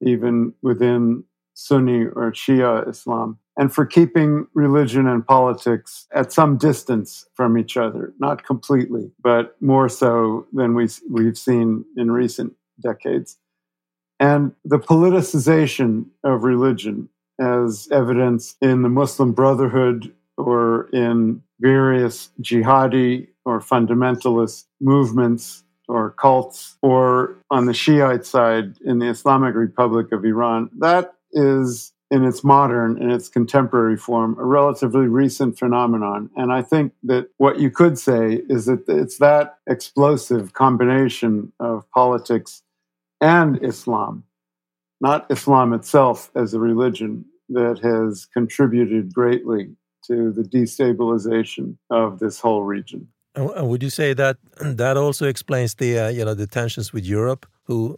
even 0.00 0.54
within 0.62 1.24
Sunni 1.52 2.04
or 2.04 2.30
Shia 2.30 2.88
Islam, 2.88 3.36
and 3.56 3.74
for 3.74 3.84
keeping 3.84 4.46
religion 4.54 5.08
and 5.08 5.26
politics 5.26 6.06
at 6.14 6.32
some 6.32 6.56
distance 6.58 7.26
from 7.34 7.58
each 7.58 7.76
other, 7.76 8.14
not 8.20 8.46
completely, 8.46 9.10
but 9.20 9.60
more 9.60 9.88
so 9.88 10.46
than 10.52 10.76
we, 10.76 10.86
we've 11.10 11.36
seen 11.36 11.84
in 11.96 12.12
recent 12.12 12.52
decades. 12.80 13.36
And 14.20 14.52
the 14.64 14.78
politicization 14.78 16.06
of 16.22 16.44
religion, 16.44 17.08
as 17.40 17.88
evidenced 17.90 18.58
in 18.62 18.82
the 18.82 18.88
Muslim 18.88 19.32
Brotherhood 19.32 20.14
or 20.36 20.88
in 20.92 21.42
various 21.60 22.30
jihadi 22.40 23.28
or 23.44 23.60
fundamentalist 23.60 24.64
movements 24.80 25.64
or 25.88 26.10
cults, 26.10 26.76
or 26.82 27.38
on 27.50 27.64
the 27.64 27.72
Shiite 27.72 28.26
side 28.26 28.76
in 28.84 28.98
the 28.98 29.08
Islamic 29.08 29.54
Republic 29.54 30.12
of 30.12 30.24
Iran, 30.24 30.68
that 30.78 31.14
is 31.32 31.92
in 32.10 32.24
its 32.24 32.44
modern, 32.44 33.00
in 33.02 33.10
its 33.10 33.28
contemporary 33.28 33.96
form, 33.96 34.36
a 34.38 34.44
relatively 34.44 35.06
recent 35.06 35.58
phenomenon. 35.58 36.30
And 36.36 36.52
I 36.52 36.62
think 36.62 36.92
that 37.04 37.28
what 37.38 37.58
you 37.58 37.70
could 37.70 37.98
say 37.98 38.42
is 38.48 38.66
that 38.66 38.84
it's 38.86 39.18
that 39.18 39.58
explosive 39.66 40.52
combination 40.52 41.52
of 41.58 41.90
politics 41.90 42.62
and 43.20 43.62
Islam, 43.64 44.24
not 45.00 45.26
Islam 45.30 45.72
itself 45.72 46.30
as 46.34 46.54
a 46.54 46.60
religion, 46.60 47.24
that 47.50 47.78
has 47.78 48.26
contributed 48.26 49.14
greatly 49.14 49.70
to 50.08 50.32
the 50.32 50.42
destabilization 50.42 51.76
of 51.90 52.18
this 52.18 52.40
whole 52.40 52.62
region. 52.62 53.08
And 53.34 53.68
would 53.68 53.82
you 53.82 53.90
say 53.90 54.14
that 54.14 54.36
that 54.60 54.96
also 54.96 55.26
explains 55.26 55.74
the 55.74 55.98
uh, 55.98 56.08
you 56.08 56.24
know 56.24 56.34
the 56.34 56.46
tensions 56.46 56.92
with 56.92 57.06
Europe, 57.06 57.46
who 57.64 57.96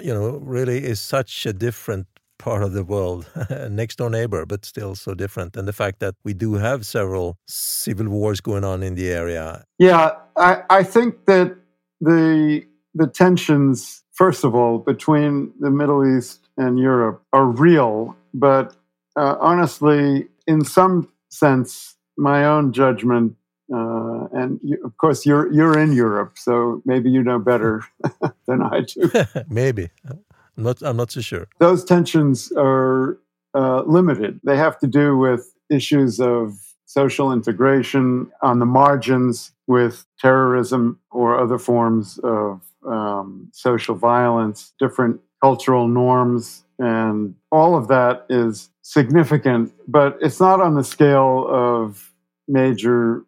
you 0.00 0.14
know 0.14 0.38
really 0.38 0.84
is 0.84 1.00
such 1.00 1.46
a 1.46 1.52
different 1.52 2.06
part 2.38 2.62
of 2.62 2.72
the 2.72 2.84
world, 2.84 3.26
next 3.70 3.96
door 3.96 4.10
neighbor, 4.10 4.46
but 4.46 4.64
still 4.64 4.94
so 4.94 5.14
different, 5.14 5.56
and 5.56 5.66
the 5.66 5.72
fact 5.72 5.98
that 5.98 6.14
we 6.24 6.34
do 6.34 6.54
have 6.54 6.86
several 6.86 7.36
civil 7.48 8.08
wars 8.08 8.40
going 8.40 8.64
on 8.64 8.82
in 8.82 8.94
the 8.94 9.10
area. 9.10 9.64
Yeah, 9.78 10.12
I, 10.36 10.62
I 10.70 10.82
think 10.84 11.26
that 11.26 11.56
the 12.00 12.64
the 12.94 13.06
tensions, 13.06 14.04
first 14.12 14.44
of 14.44 14.54
all, 14.54 14.78
between 14.78 15.52
the 15.60 15.70
Middle 15.70 16.06
East 16.06 16.48
and 16.56 16.78
Europe 16.78 17.22
are 17.32 17.46
real, 17.46 18.16
but 18.32 18.76
uh, 19.16 19.36
honestly, 19.40 20.28
in 20.46 20.64
some 20.64 21.08
sense, 21.28 21.96
my 22.16 22.44
own 22.44 22.72
judgment, 22.72 23.34
uh, 23.72 24.26
and 24.32 24.60
you, 24.62 24.78
of 24.84 24.96
course 24.96 25.26
you're 25.26 25.52
you're 25.52 25.78
in 25.78 25.92
Europe, 25.92 26.38
so 26.38 26.82
maybe 26.84 27.10
you 27.10 27.22
know 27.22 27.38
better 27.38 27.82
than 28.46 28.62
I 28.62 28.80
do. 28.80 29.10
maybe, 29.48 29.90
I'm 30.08 30.64
not 30.64 30.82
I'm 30.82 30.96
not 30.96 31.10
so 31.10 31.20
sure. 31.20 31.48
Those 31.58 31.84
tensions 31.84 32.52
are 32.56 33.18
uh, 33.54 33.82
limited. 33.82 34.40
They 34.44 34.56
have 34.56 34.78
to 34.80 34.86
do 34.86 35.16
with 35.16 35.54
issues 35.70 36.20
of 36.20 36.54
social 36.86 37.32
integration 37.32 38.30
on 38.42 38.58
the 38.58 38.66
margins, 38.66 39.52
with 39.66 40.06
terrorism 40.18 40.98
or 41.10 41.38
other 41.38 41.58
forms 41.58 42.18
of 42.24 42.62
um, 42.86 43.48
social 43.52 43.94
violence, 43.94 44.72
different 44.78 45.20
cultural 45.42 45.86
norms, 45.86 46.64
and 46.78 47.34
all 47.50 47.76
of 47.76 47.88
that 47.88 48.26
is 48.28 48.70
significant, 48.82 49.72
but 49.86 50.18
it's 50.20 50.40
not 50.40 50.60
on 50.60 50.74
the 50.74 50.84
scale 50.84 51.46
of 51.48 52.12
major 52.46 53.24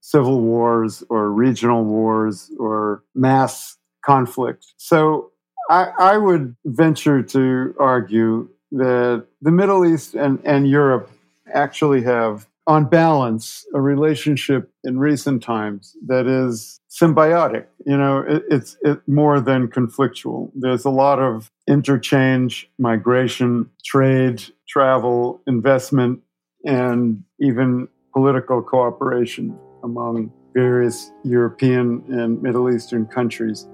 civil 0.00 0.40
wars 0.40 1.02
or 1.08 1.30
regional 1.30 1.84
wars 1.84 2.50
or 2.58 3.02
mass 3.14 3.76
conflict. 4.04 4.66
So 4.76 5.32
I, 5.70 5.90
I, 5.98 6.18
would 6.18 6.54
venture 6.66 7.22
to 7.22 7.74
argue 7.78 8.48
that 8.72 9.26
the 9.40 9.50
Middle 9.50 9.86
East 9.86 10.14
and, 10.14 10.40
and 10.44 10.68
Europe 10.68 11.10
actually 11.54 12.02
have, 12.02 12.46
on 12.66 12.86
balance, 12.86 13.66
a 13.74 13.80
relationship 13.80 14.70
in 14.84 14.98
recent 14.98 15.42
times 15.42 15.96
that 16.06 16.26
is 16.26 16.80
symbiotic. 16.90 17.66
You 17.84 17.96
know, 17.96 18.24
it, 18.26 18.42
it's 18.50 18.76
it, 18.82 19.00
more 19.06 19.40
than 19.40 19.68
conflictual. 19.68 20.50
There's 20.54 20.84
a 20.84 20.90
lot 20.90 21.18
of 21.18 21.50
interchange, 21.68 22.70
migration, 22.78 23.68
trade, 23.84 24.42
travel, 24.68 25.42
investment, 25.46 26.20
and 26.64 27.22
even 27.40 27.88
political 28.12 28.62
cooperation 28.62 29.58
among 29.82 30.32
various 30.54 31.10
European 31.24 32.02
and 32.08 32.40
Middle 32.40 32.74
Eastern 32.74 33.06
countries. 33.06 33.66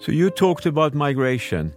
So, 0.00 0.12
you 0.12 0.30
talked 0.30 0.64
about 0.64 0.94
migration. 0.94 1.74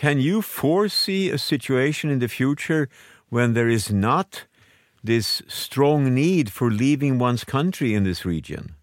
Can 0.00 0.18
you 0.18 0.40
foresee 0.40 1.28
a 1.28 1.36
situation 1.36 2.08
in 2.08 2.20
the 2.20 2.28
future 2.28 2.88
when 3.28 3.52
there 3.52 3.68
is 3.68 3.92
not 3.92 4.46
this 5.04 5.42
strong 5.46 6.14
need 6.14 6.50
for 6.50 6.70
leaving 6.70 7.18
one's 7.18 7.44
country 7.44 7.92
in 7.92 8.04
this 8.04 8.24
region? 8.24 8.76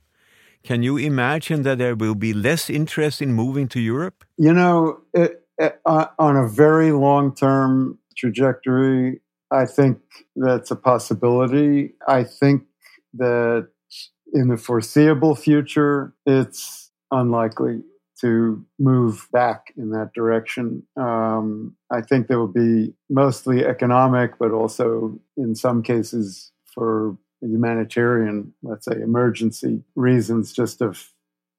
Can 0.62 0.84
you 0.84 0.96
imagine 0.96 1.64
that 1.64 1.80
there 1.80 1.96
will 1.96 2.14
be 2.14 2.34
less 2.34 2.70
interest 2.70 3.20
in 3.20 3.34
moving 3.34 3.68
to 3.70 3.80
Europe? 3.80 4.26
You 4.38 4.54
know, 4.54 5.00
it, 5.12 5.42
it, 5.58 5.82
uh, 5.88 6.06
on 6.20 6.36
a 6.36 6.48
very 6.48 6.92
long 6.92 7.34
term 7.34 7.98
trajectory, 8.16 9.20
I 9.50 9.66
think 9.66 9.98
that's 10.36 10.70
a 10.70 10.76
possibility. 10.76 11.96
I 12.08 12.26
think 12.26 12.66
that 13.16 13.70
in 14.34 14.50
the 14.50 14.58
foreseeable 14.58 15.34
future, 15.34 16.14
it's 16.28 16.92
unlikely 17.10 17.82
to 18.22 18.66
move 18.80 19.28
back 19.32 19.74
in 19.78 19.92
that 19.92 20.12
direction. 20.14 20.84
Um, 20.96 21.76
I 21.92 22.02
think 22.02 22.28
there 22.28 22.40
will 22.40 22.48
be 22.48 22.94
mostly 23.10 23.66
economic, 23.66 24.40
but 24.40 24.52
also 24.52 25.20
in 25.36 25.56
some 25.56 25.84
cases 25.84 26.52
for 26.74 27.18
humanitarian, 27.42 28.54
let's 28.64 28.86
say, 28.86 29.00
emergency 29.02 29.84
reasons, 29.96 30.54
just 30.54 30.82
of 30.82 31.12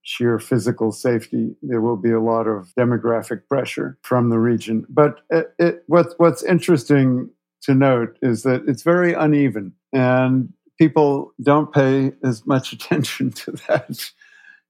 sheer 0.03 0.39
physical 0.39 0.91
safety, 0.91 1.55
there 1.63 1.81
will 1.81 1.97
be 1.97 2.11
a 2.11 2.21
lot 2.21 2.47
of 2.47 2.73
demographic 2.79 3.43
pressure 3.49 3.99
from 4.03 4.31
the 4.31 4.39
region. 4.39 4.87
But 4.89 5.21
it, 5.31 5.53
it, 5.59 5.83
what, 5.87 6.15
what's 6.17 6.43
interesting 6.43 7.31
to 7.63 7.75
note 7.75 8.17
is 8.23 8.43
that 8.45 8.63
it's 8.67 8.83
very 8.83 9.13
uneven, 9.13 9.75
and 9.93 10.53
people 10.79 11.35
don't 11.43 11.73
pay 11.73 12.13
as 12.25 12.47
much 12.47 12.73
attention 12.73 13.33
to 13.33 13.53
that 13.69 14.11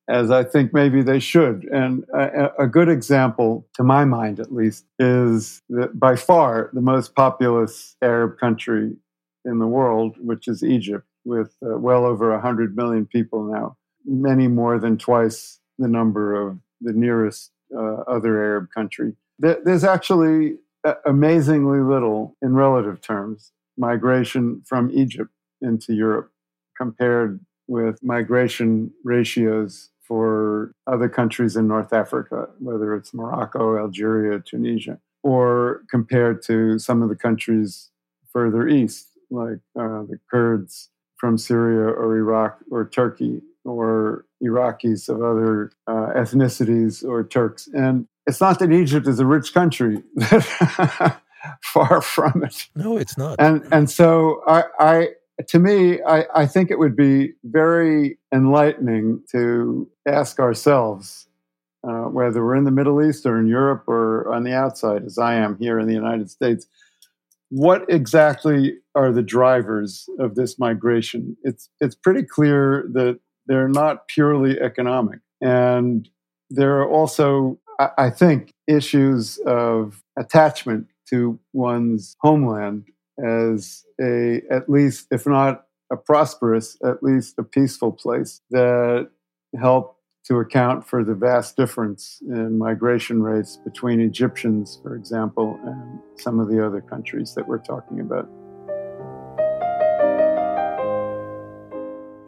as 0.09 0.31
I 0.31 0.43
think 0.43 0.73
maybe 0.73 1.03
they 1.03 1.21
should. 1.21 1.65
And 1.65 2.05
a, 2.15 2.63
a, 2.63 2.67
good 2.67 2.89
example, 2.89 3.67
to 3.75 3.83
my 3.85 4.05
mind 4.05 4.41
at 4.41 4.53
least, 4.53 4.87
is 4.99 5.63
that 5.69 5.99
by 5.99 6.17
far 6.17 6.71
the 6.73 6.81
most 6.81 7.15
populous 7.15 7.95
Arab 8.03 8.39
country 8.39 8.97
in 9.45 9.59
the 9.59 9.67
world, 9.67 10.17
which 10.19 10.49
is 10.49 10.63
Egypt, 10.63 11.05
with 11.25 11.55
uh, 11.63 11.77
well 11.77 12.07
over 12.07 12.31
100 12.33 12.75
million 12.75 13.05
people 13.05 13.45
now, 13.45 13.77
many 14.07 14.49
more 14.49 14.79
than 14.79 14.97
twice 14.97 15.61
the 15.79 15.89
number 15.89 16.35
of 16.35 16.59
the 16.81 16.93
nearest 16.93 17.51
uh, 17.77 18.01
other 18.09 18.43
Arab 18.43 18.69
country. 18.75 19.15
There's 19.39 19.85
actually 19.85 20.57
amazingly 21.05 21.81
little, 21.81 22.37
in 22.43 22.55
relative 22.55 23.01
terms, 23.01 23.53
migration 23.77 24.63
from 24.67 24.91
Egypt 24.91 25.31
into 25.61 25.93
Europe 25.93 26.31
compared 26.77 27.41
with 27.69 28.03
migration 28.03 28.91
ratios 29.05 29.91
for 30.09 30.73
other 30.87 31.09
countries 31.09 31.55
in 31.55 31.69
North 31.69 31.93
Africa, 31.93 32.49
whether 32.59 32.97
it's 32.97 33.13
Morocco, 33.13 33.79
Algeria, 33.79 34.41
Tunisia, 34.41 34.99
or 35.23 35.83
compared 35.91 36.43
to 36.45 36.79
some 36.79 37.03
of 37.03 37.11
the 37.11 37.15
countries 37.15 37.91
further 38.33 38.67
east, 38.67 39.09
like 39.31 39.59
uh, 39.79 40.03
the 40.09 40.19
Kurds 40.31 40.89
from 41.17 41.37
Syria 41.37 41.87
or 41.87 42.17
Iraq 42.17 42.59
or 42.71 42.89
Turkey, 42.89 43.43
or 43.65 44.25
Iraqis 44.43 45.09
of 45.09 45.23
other 45.23 45.73
uh, 45.87 46.13
ethnicities 46.17 47.05
or 47.05 47.23
Turks. 47.23 47.69
And 47.75 48.07
it's 48.27 48.41
not 48.41 48.59
that 48.61 48.73
Egypt 48.73 49.07
is 49.07 49.21
a 49.21 49.27
rich 49.27 49.53
country. 49.53 50.03
Far 51.63 52.03
from 52.03 52.45
it. 52.45 52.69
No, 52.75 52.97
it's 52.97 53.17
not. 53.17 53.37
And 53.39 53.67
and 53.71 53.89
so 53.89 54.43
I, 54.47 54.65
I 54.81 55.09
to 55.47 55.59
me, 55.59 56.03
I, 56.03 56.25
I 56.35 56.47
think 56.47 56.71
it 56.71 56.79
would 56.79 56.97
be 56.97 57.35
very 57.45 58.19
enlightening 58.35 59.23
to 59.31 59.89
ask 60.07 60.41
ourselves, 60.41 61.29
uh, 61.87 62.05
whether 62.05 62.45
we're 62.45 62.57
in 62.57 62.65
the 62.65 62.73
Middle 62.73 63.03
East 63.03 63.25
or 63.25 63.39
in 63.39 63.47
Europe 63.47 63.85
or 63.87 64.33
on 64.33 64.43
the 64.43 64.53
outside, 64.53 65.05
as 65.05 65.17
I 65.17 65.35
am 65.35 65.57
here 65.59 65.79
in 65.79 65.87
the 65.87 65.95
United 65.95 66.31
States, 66.31 66.67
what 67.51 67.85
exactly 67.89 68.79
are 68.95 69.13
the 69.13 69.23
drivers 69.23 70.09
of 70.19 70.35
this 70.35 70.59
migration? 70.59 71.37
It's 71.45 71.71
it's 71.81 71.95
pretty 71.95 72.25
clear 72.25 72.89
that 72.93 73.21
they're 73.47 73.69
not 73.69 74.09
purely 74.09 74.61
economic, 74.61 75.21
and 75.41 76.09
there 76.51 76.79
are 76.81 76.91
also, 76.91 77.59
I, 77.79 77.89
I 77.97 78.11
think, 78.11 78.53
issues 78.67 79.39
of 79.47 80.03
attachment 80.19 80.89
to 81.11 81.39
one's 81.53 82.17
homeland 82.21 82.85
as 83.25 83.85
a 84.01 84.43
at 84.51 84.69
least 84.69 85.09
if 85.11 85.27
not 85.27 85.65
a 85.91 85.97
prosperous 85.97 86.77
at 86.85 87.03
least 87.03 87.39
a 87.39 87.43
peaceful 87.43 87.93
place 87.93 88.41
that 88.51 89.09
help 89.61 89.99
to 90.29 90.39
account 90.41 90.87
for 90.87 91.03
the 91.03 91.15
vast 91.15 91.57
difference 91.57 92.21
in 92.29 92.59
migration 92.59 93.23
rates 93.23 93.57
between 93.65 93.99
Egyptians, 93.99 94.79
for 94.83 94.95
example, 94.95 95.59
and 95.65 95.99
some 96.17 96.39
of 96.39 96.49
the 96.49 96.65
other 96.65 96.83
countries 96.83 97.35
that 97.35 97.49
we're 97.49 97.65
talking 97.73 98.01
about. 98.01 98.29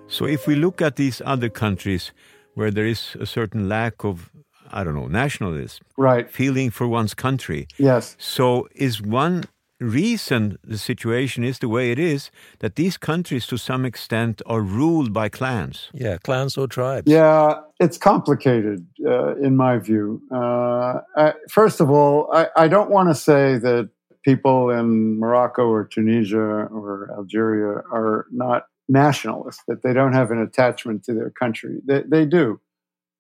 So, 0.09 0.25
if 0.25 0.47
we 0.47 0.55
look 0.55 0.81
at 0.81 0.97
these 0.97 1.21
other 1.27 1.51
countries 1.51 2.13
where 2.55 2.71
there 2.71 2.87
is 2.87 3.17
a 3.21 3.27
certain 3.27 3.69
lack 3.69 4.03
of, 4.03 4.31
I 4.73 4.83
don't 4.83 4.95
know, 4.95 5.07
nationalism, 5.07 5.85
right, 5.99 6.29
feeling 6.31 6.71
for 6.71 6.89
one's 6.89 7.15
country, 7.15 7.69
yes. 7.79 8.17
So, 8.19 8.67
is 8.75 9.03
one 9.03 9.45
reason 9.81 10.59
the 10.63 10.79
situation 10.79 11.43
is 11.43 11.59
the 11.59 11.69
way 11.69 11.91
it 11.91 11.99
is 11.99 12.31
that 12.59 12.77
these 12.77 12.99
countries 12.99 13.47
to 13.47 13.57
some 13.57 13.85
extent 13.85 14.43
are 14.47 14.61
ruled 14.61 15.13
by 15.13 15.29
clans. 15.29 15.91
Yeah 15.95 16.19
clans 16.19 16.57
or 16.57 16.67
tribes. 16.67 17.11
Yeah 17.11 17.61
it's 17.81 17.97
complicated 17.97 18.87
uh, 19.07 19.37
in 19.37 19.57
my 19.57 19.79
view. 19.79 20.23
Uh, 20.31 21.01
I, 21.17 21.35
first 21.49 21.81
of 21.81 21.91
all 21.91 22.31
I, 22.33 22.49
I 22.57 22.69
don't 22.69 22.91
want 22.91 23.09
to 23.09 23.15
say 23.15 23.59
that 23.59 23.89
people 24.23 24.71
in 24.71 25.19
morocco 25.19 25.63
or 25.63 25.85
tunisia 25.87 26.39
or 26.39 27.11
algeria 27.17 27.83
are 27.91 28.27
not 28.31 28.67
nationalists 28.89 29.63
that 29.67 29.83
they 29.83 29.95
don't 29.95 30.13
have 30.13 30.31
an 30.31 30.39
attachment 30.39 31.05
to 31.05 31.15
their 31.15 31.31
country. 31.31 31.79
They, 31.87 32.03
they 32.03 32.27
do. 32.27 32.61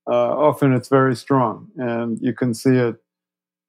Uh, 0.06 0.36
often 0.36 0.72
it's 0.72 0.88
very 0.88 1.16
strong 1.16 1.68
and 1.76 2.18
you 2.20 2.34
can 2.34 2.52
see 2.52 2.76
it 2.76 2.96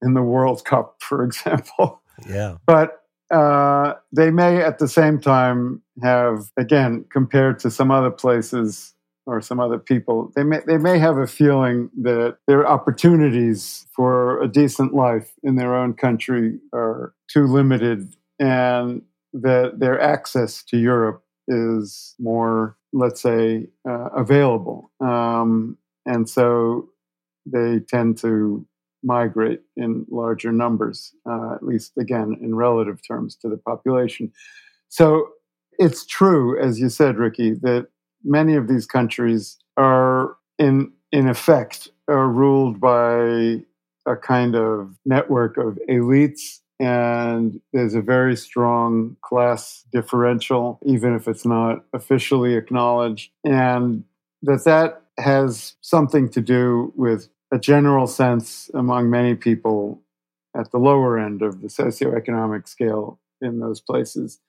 in 0.02 0.14
the 0.14 0.22
world 0.22 0.66
cup 0.66 0.96
for 1.00 1.24
example 1.30 2.01
yeah. 2.28 2.56
But 2.66 3.02
uh, 3.32 3.94
they 4.12 4.30
may 4.30 4.62
at 4.62 4.80
the 4.80 4.88
same 4.88 5.20
time 5.20 5.82
have, 6.04 6.52
again, 6.58 7.06
compared 7.10 7.60
to 7.60 7.72
some 7.72 7.90
other 7.90 8.12
places 8.12 8.94
or 9.26 9.40
some 9.40 9.60
other 9.60 9.78
people, 9.78 10.32
they 10.36 10.44
may 10.44 10.60
they 10.68 10.78
may 10.78 10.98
have 10.98 11.18
a 11.18 11.28
feeling 11.28 11.90
that 12.02 12.38
their 12.48 12.68
opportunities 12.68 13.88
for 13.96 14.42
a 14.42 14.48
decent 14.48 14.94
life 14.94 15.34
in 15.44 15.56
their 15.56 15.76
own 15.76 15.94
country 15.94 16.60
are 16.74 17.14
too 17.32 17.46
limited, 17.46 18.16
and 18.40 19.02
that 19.32 19.80
their 19.80 20.02
access 20.02 20.64
to 20.64 20.78
Europe 20.78 21.24
is 21.48 22.16
more, 22.20 22.76
let's 22.94 23.22
say, 23.22 23.68
uh, 23.88 24.10
available, 24.16 24.92
um, 25.00 25.78
and 26.06 26.28
so 26.28 26.90
they 27.46 27.80
tend 27.80 28.18
to 28.18 28.66
migrate 29.04 29.62
in 29.76 30.06
larger 30.10 30.52
numbers, 30.52 31.14
uh, 31.30 31.54
at 31.56 31.64
least 31.64 31.94
again 31.98 32.38
in 32.42 32.56
relative 32.56 33.00
terms 33.06 33.36
to 33.38 33.50
the 33.50 33.58
population. 33.58 34.32
So 34.90 35.30
it's 35.80 36.06
true, 36.06 36.60
as 36.62 36.80
you 36.80 36.90
said, 36.90 37.18
Ricky, 37.18 37.54
that 37.62 37.88
many 38.24 38.56
of 38.56 38.68
these 38.68 38.86
countries 38.86 39.58
are 39.78 40.36
in 40.60 40.92
in 41.12 41.28
effect 41.28 41.90
are 42.08 42.30
ruled 42.30 42.80
by 42.80 43.64
a 44.06 44.16
kind 44.22 44.56
of 44.56 44.96
network 45.06 45.58
of 45.58 45.78
elites 45.90 46.60
and 46.80 47.62
there's 47.74 47.94
a 47.94 48.02
very 48.02 48.36
strong 48.36 49.16
class 49.22 49.86
differential 49.92 50.80
even 50.86 51.16
if 51.16 51.28
it's 51.28 51.46
not 51.46 51.84
officially 51.94 52.56
acknowledged 52.56 53.32
and 53.44 54.04
that 54.42 54.64
that 54.66 55.04
has 55.18 55.76
something 55.82 56.30
to 56.30 56.42
do 56.42 56.92
with 56.96 57.30
a 57.52 57.60
general 57.60 58.08
sense 58.08 58.72
among 58.74 59.10
many 59.10 59.36
people 59.36 60.02
at 60.56 60.72
the 60.72 60.78
lower 60.78 61.20
end 61.20 61.42
of 61.42 61.62
the 61.62 61.68
socioeconomic 61.68 62.68
scale 62.68 63.20
in 63.42 63.60
those 63.60 63.80
places 63.80 64.40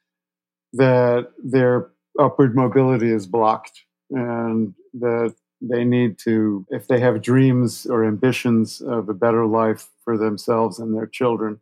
that 0.72 1.28
their 1.42 1.90
upward 2.18 2.54
mobility 2.54 3.10
is 3.10 3.26
blocked 3.26 3.84
and 4.10 4.74
that 4.94 5.34
they 5.60 5.84
need 5.84 6.18
to, 6.18 6.66
if 6.70 6.88
they 6.88 6.98
have 6.98 7.22
dreams 7.22 7.86
or 7.86 8.04
ambitions 8.04 8.80
of 8.80 9.08
a 9.08 9.14
better 9.14 9.46
life 9.46 9.88
for 10.04 10.18
themselves 10.18 10.78
and 10.78 10.94
their 10.94 11.06
children, 11.06 11.60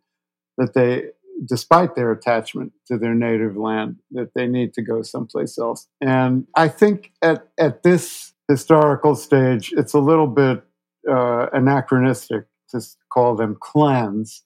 that 0.56 0.74
they, 0.74 1.10
despite 1.44 1.94
their 1.94 2.10
attachment 2.10 2.72
to 2.86 2.96
their 2.96 3.14
native 3.14 3.56
land, 3.56 3.96
that 4.10 4.32
they 4.34 4.46
need 4.46 4.72
to 4.74 4.82
go 4.82 5.02
someplace 5.02 5.58
else. 5.58 5.86
And 6.00 6.46
I 6.54 6.68
think 6.68 7.12
at, 7.22 7.48
at 7.58 7.82
this 7.82 8.32
historical 8.48 9.14
stage, 9.14 9.72
it's 9.76 9.92
a 9.92 10.00
little 10.00 10.26
bit 10.26 10.64
uh, 11.08 11.46
anachronistic 11.52 12.44
to 12.70 12.80
call 13.12 13.34
them 13.36 13.56
clans 13.60 14.42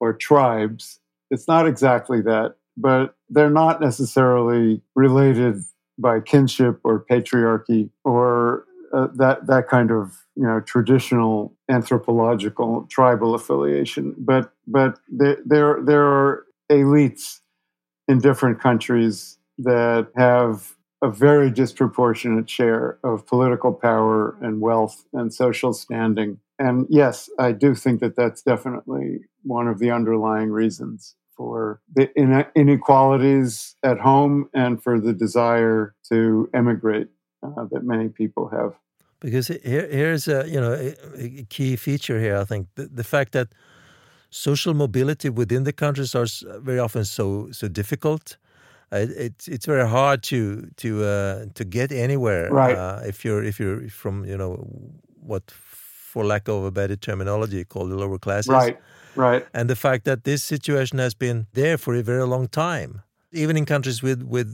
or 0.00 0.12
tribes. 0.12 1.00
It's 1.30 1.48
not 1.48 1.66
exactly 1.66 2.20
that, 2.22 2.56
but 2.76 3.16
they're 3.28 3.50
not 3.50 3.80
necessarily 3.80 4.82
related 4.94 5.62
by 5.98 6.20
kinship 6.20 6.80
or 6.84 7.04
patriarchy 7.04 7.90
or 8.04 8.64
uh, 8.92 9.08
that 9.14 9.46
that 9.46 9.68
kind 9.68 9.90
of 9.90 10.24
you 10.36 10.44
know 10.44 10.60
traditional 10.60 11.52
anthropological 11.68 12.86
tribal 12.90 13.34
affiliation. 13.34 14.14
But 14.18 14.52
but 14.66 14.98
there 15.08 15.38
there 15.44 15.78
there 15.82 16.04
are 16.04 16.44
elites 16.70 17.40
in 18.08 18.18
different 18.18 18.60
countries 18.60 19.38
that 19.58 20.08
have 20.16 20.74
a 21.04 21.10
very 21.10 21.50
disproportionate 21.50 22.48
share 22.48 22.98
of 23.04 23.26
political 23.26 23.72
power 23.74 24.36
and 24.40 24.62
wealth 24.62 25.04
and 25.12 25.34
social 25.34 25.74
standing. 25.74 26.38
And 26.58 26.86
yes, 26.88 27.28
I 27.38 27.52
do 27.52 27.74
think 27.74 28.00
that 28.00 28.16
that's 28.16 28.42
definitely 28.42 29.20
one 29.42 29.68
of 29.68 29.78
the 29.78 29.90
underlying 29.90 30.50
reasons 30.50 31.14
for 31.36 31.82
the 31.94 32.08
inequalities 32.54 33.76
at 33.82 33.98
home 33.98 34.48
and 34.54 34.82
for 34.82 34.98
the 34.98 35.12
desire 35.12 35.94
to 36.08 36.48
emigrate 36.54 37.08
uh, 37.42 37.66
that 37.70 37.84
many 37.84 38.08
people 38.08 38.48
have. 38.48 38.72
Because 39.20 39.48
here, 39.48 39.86
here's 39.90 40.26
a 40.28 40.48
you 40.48 40.60
know 40.60 40.72
a, 40.72 40.94
a 41.18 41.44
key 41.54 41.76
feature 41.76 42.18
here. 42.18 42.36
I 42.36 42.44
think 42.44 42.68
the, 42.76 42.86
the 42.86 43.04
fact 43.04 43.32
that 43.32 43.48
social 44.30 44.74
mobility 44.74 45.28
within 45.28 45.64
the 45.64 45.72
countries 45.72 46.14
are 46.14 46.26
very 46.60 46.78
often 46.78 47.04
so 47.04 47.48
so 47.50 47.68
difficult. 47.68 48.36
Uh, 48.94 49.06
it's 49.16 49.48
it's 49.48 49.66
very 49.66 49.88
hard 49.88 50.22
to 50.22 50.70
to 50.76 51.04
uh, 51.04 51.46
to 51.54 51.64
get 51.64 51.90
anywhere 51.90 52.48
right. 52.50 52.76
uh, 52.76 53.00
if 53.04 53.24
you're 53.24 53.42
if 53.42 53.58
you're 53.58 53.88
from 53.88 54.24
you 54.24 54.36
know 54.36 54.54
what 55.20 55.50
for 55.50 56.24
lack 56.24 56.46
of 56.48 56.64
a 56.64 56.70
better 56.70 56.94
terminology 56.94 57.64
called 57.64 57.90
the 57.90 57.96
lower 57.96 58.18
classes. 58.18 58.48
Right. 58.48 58.78
Right. 59.16 59.44
And 59.52 59.68
the 59.68 59.76
fact 59.76 60.04
that 60.04 60.22
this 60.22 60.44
situation 60.44 60.98
has 60.98 61.14
been 61.14 61.46
there 61.54 61.76
for 61.76 61.94
a 61.96 62.02
very 62.02 62.24
long 62.24 62.46
time, 62.48 63.02
even 63.32 63.56
in 63.56 63.64
countries 63.64 64.00
with 64.02 64.22
with 64.22 64.50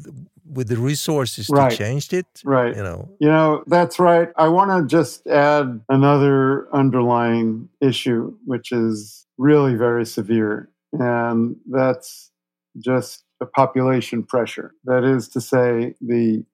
with 0.50 0.68
the 0.68 0.76
resources 0.76 1.48
right. 1.50 1.70
to 1.70 1.76
change 1.76 2.12
it. 2.12 2.26
Right. 2.44 2.74
You 2.74 2.82
know. 2.82 3.08
You 3.20 3.28
know, 3.28 3.62
that's 3.66 3.98
right. 3.98 4.28
I 4.36 4.48
want 4.48 4.70
to 4.70 4.86
just 4.86 5.26
add 5.26 5.80
another 5.88 6.66
underlying 6.74 7.68
issue, 7.80 8.34
which 8.46 8.72
is 8.72 9.26
really 9.36 9.74
very 9.74 10.06
severe. 10.06 10.70
And 10.92 11.56
that's 11.66 12.30
just 12.78 13.24
a 13.40 13.46
population 13.46 14.22
pressure. 14.22 14.74
That 14.84 15.04
is 15.04 15.28
to 15.30 15.40
say, 15.40 15.94
the 16.00 16.44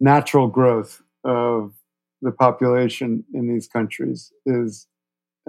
natural 0.00 0.48
growth 0.48 1.02
of 1.24 1.74
the 2.22 2.32
population 2.32 3.24
in 3.34 3.52
these 3.52 3.66
countries 3.66 4.32
is 4.46 4.86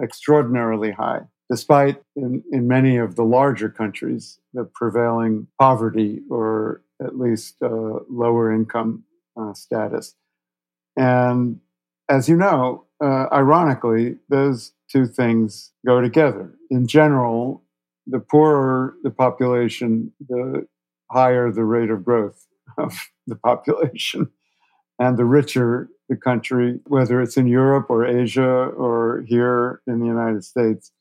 extraordinarily 0.02 0.90
high 0.90 1.22
despite 1.52 2.02
in, 2.16 2.42
in 2.50 2.66
many 2.66 2.96
of 2.96 3.14
the 3.14 3.22
larger 3.22 3.68
countries 3.68 4.38
the 4.54 4.64
prevailing 4.64 5.46
poverty 5.60 6.20
or 6.30 6.82
at 7.04 7.18
least 7.18 7.56
uh, 7.62 7.68
lower 8.08 8.50
income 8.50 9.04
uh, 9.38 9.52
status. 9.52 10.14
And 10.96 11.60
as 12.08 12.26
you 12.26 12.36
know, 12.36 12.86
uh, 13.04 13.26
ironically, 13.32 14.16
those 14.30 14.72
two 14.90 15.06
things 15.06 15.72
go 15.84 16.00
together. 16.00 16.54
In 16.70 16.86
general, 16.86 17.61
the 18.06 18.20
poorer 18.20 18.94
the 19.02 19.10
population, 19.10 20.12
the 20.28 20.66
higher 21.10 21.50
the 21.50 21.64
rate 21.64 21.90
of 21.90 22.04
growth 22.04 22.46
of 22.78 22.94
the 23.26 23.36
population. 23.36 24.30
And 24.98 25.18
the 25.18 25.24
richer 25.24 25.88
the 26.08 26.16
country, 26.16 26.78
whether 26.86 27.20
it's 27.20 27.36
in 27.36 27.46
Europe 27.46 27.86
or 27.88 28.06
Asia 28.06 28.44
or 28.44 29.24
here 29.26 29.80
in 29.86 30.00
the 30.00 30.06
United 30.06 30.44
States, 30.44 30.92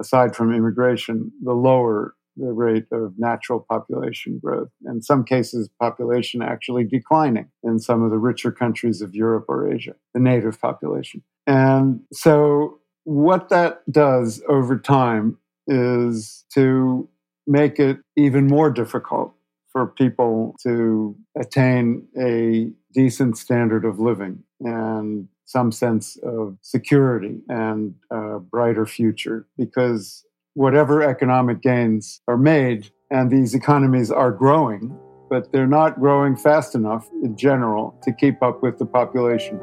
aside 0.00 0.36
from 0.36 0.54
immigration, 0.54 1.32
the 1.42 1.54
lower 1.54 2.14
the 2.36 2.52
rate 2.52 2.86
of 2.92 3.12
natural 3.18 3.60
population 3.68 4.38
growth. 4.42 4.70
In 4.86 5.02
some 5.02 5.24
cases, 5.24 5.68
population 5.78 6.42
actually 6.42 6.84
declining 6.84 7.48
in 7.62 7.78
some 7.78 8.02
of 8.02 8.10
the 8.10 8.18
richer 8.18 8.50
countries 8.50 9.02
of 9.02 9.14
Europe 9.14 9.46
or 9.48 9.70
Asia, 9.70 9.94
the 10.14 10.20
native 10.20 10.60
population. 10.60 11.22
And 11.46 12.00
so, 12.12 12.78
what 13.04 13.48
that 13.50 13.82
does 13.90 14.42
over 14.48 14.78
time 14.78 15.36
is 15.66 16.44
to 16.54 17.08
make 17.46 17.78
it 17.78 17.98
even 18.16 18.46
more 18.46 18.70
difficult 18.70 19.34
for 19.70 19.86
people 19.86 20.54
to 20.62 21.16
attain 21.38 22.06
a 22.20 22.70
decent 22.92 23.38
standard 23.38 23.84
of 23.84 23.98
living 23.98 24.42
and 24.60 25.28
some 25.46 25.72
sense 25.72 26.16
of 26.22 26.56
security 26.60 27.40
and 27.48 27.94
a 28.10 28.38
brighter 28.38 28.86
future 28.86 29.46
because 29.56 30.24
whatever 30.54 31.02
economic 31.02 31.60
gains 31.62 32.20
are 32.28 32.36
made 32.36 32.90
and 33.10 33.30
these 33.30 33.54
economies 33.54 34.10
are 34.10 34.30
growing, 34.30 34.96
but 35.28 35.52
they're 35.52 35.66
not 35.66 35.98
growing 35.98 36.36
fast 36.36 36.74
enough 36.74 37.08
in 37.22 37.36
general 37.36 37.98
to 38.02 38.12
keep 38.12 38.42
up 38.42 38.62
with 38.62 38.78
the 38.78 38.86
population. 38.86 39.58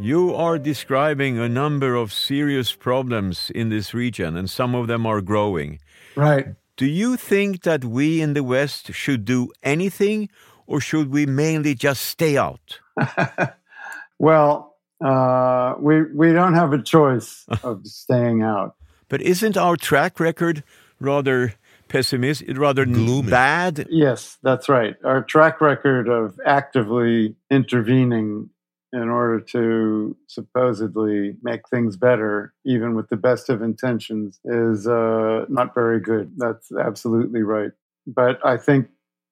You 0.00 0.32
are 0.32 0.60
describing 0.60 1.38
a 1.38 1.48
number 1.48 1.96
of 1.96 2.12
serious 2.12 2.72
problems 2.72 3.50
in 3.52 3.68
this 3.68 3.92
region, 3.92 4.36
and 4.36 4.48
some 4.48 4.76
of 4.76 4.86
them 4.86 5.04
are 5.06 5.20
growing. 5.20 5.80
Right. 6.14 6.54
Do 6.76 6.86
you 6.86 7.16
think 7.16 7.62
that 7.62 7.84
we 7.84 8.20
in 8.20 8.34
the 8.34 8.44
West 8.44 8.92
should 8.92 9.24
do 9.24 9.50
anything, 9.64 10.28
or 10.68 10.80
should 10.80 11.10
we 11.10 11.26
mainly 11.26 11.74
just 11.74 12.02
stay 12.02 12.36
out? 12.36 12.78
well, 14.20 14.76
uh, 15.04 15.74
we 15.80 16.04
we 16.14 16.32
don't 16.32 16.54
have 16.54 16.72
a 16.72 16.80
choice 16.80 17.44
of 17.64 17.84
staying 17.84 18.42
out. 18.42 18.76
But 19.08 19.20
isn't 19.20 19.56
our 19.56 19.76
track 19.76 20.20
record 20.20 20.62
rather 21.00 21.54
pessimistic, 21.88 22.56
rather 22.56 22.84
gloomy? 22.84 23.30
Bad. 23.30 23.88
Yes, 23.90 24.38
that's 24.44 24.68
right. 24.68 24.94
Our 25.02 25.24
track 25.24 25.60
record 25.60 26.08
of 26.08 26.38
actively 26.46 27.34
intervening 27.50 28.50
in 28.92 29.08
order 29.08 29.40
to 29.40 30.16
supposedly 30.26 31.36
make 31.42 31.68
things 31.68 31.96
better, 31.96 32.54
even 32.64 32.94
with 32.94 33.08
the 33.08 33.16
best 33.16 33.48
of 33.48 33.62
intentions, 33.62 34.40
is 34.44 34.86
uh, 34.86 35.44
not 35.48 35.74
very 35.74 36.00
good. 36.00 36.32
That's 36.36 36.72
absolutely 36.72 37.42
right. 37.42 37.72
But 38.06 38.44
I 38.44 38.56
think 38.56 38.88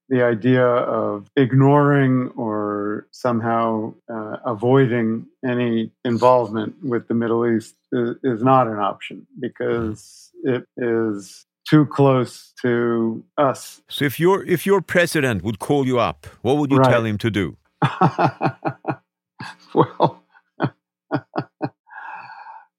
the 0.09 0.23
idea 0.23 0.65
of 0.65 1.29
ignoring 1.37 2.29
or 2.37 3.09
somehow 3.11 3.95
uh, 4.13 4.37
avoiding 4.45 5.27
any 5.45 5.91
involvement 6.05 6.77
with 6.83 7.09
the 7.09 7.15
Middle 7.15 7.47
East 7.47 7.75
is, 7.93 8.17
is, 8.23 8.43
not 8.43 8.69
an 8.69 8.79
option 8.79 9.27
because 9.41 10.31
it 10.45 10.65
is 10.77 11.47
too 11.69 11.87
close 11.87 12.53
to 12.63 13.25
us. 13.37 13.83
So 13.89 14.05
if 14.05 14.21
your 14.21 14.45
if 14.45 14.65
your 14.65 14.81
president 14.81 15.43
would 15.43 15.59
call 15.59 15.87
you 15.87 15.99
up, 15.99 16.27
what 16.43 16.57
would 16.59 16.71
you 16.71 16.79
right. 16.79 16.91
tell 16.91 17.05
him 17.05 17.19
to 17.19 17.31
do? 17.31 17.57
well. 19.75 20.23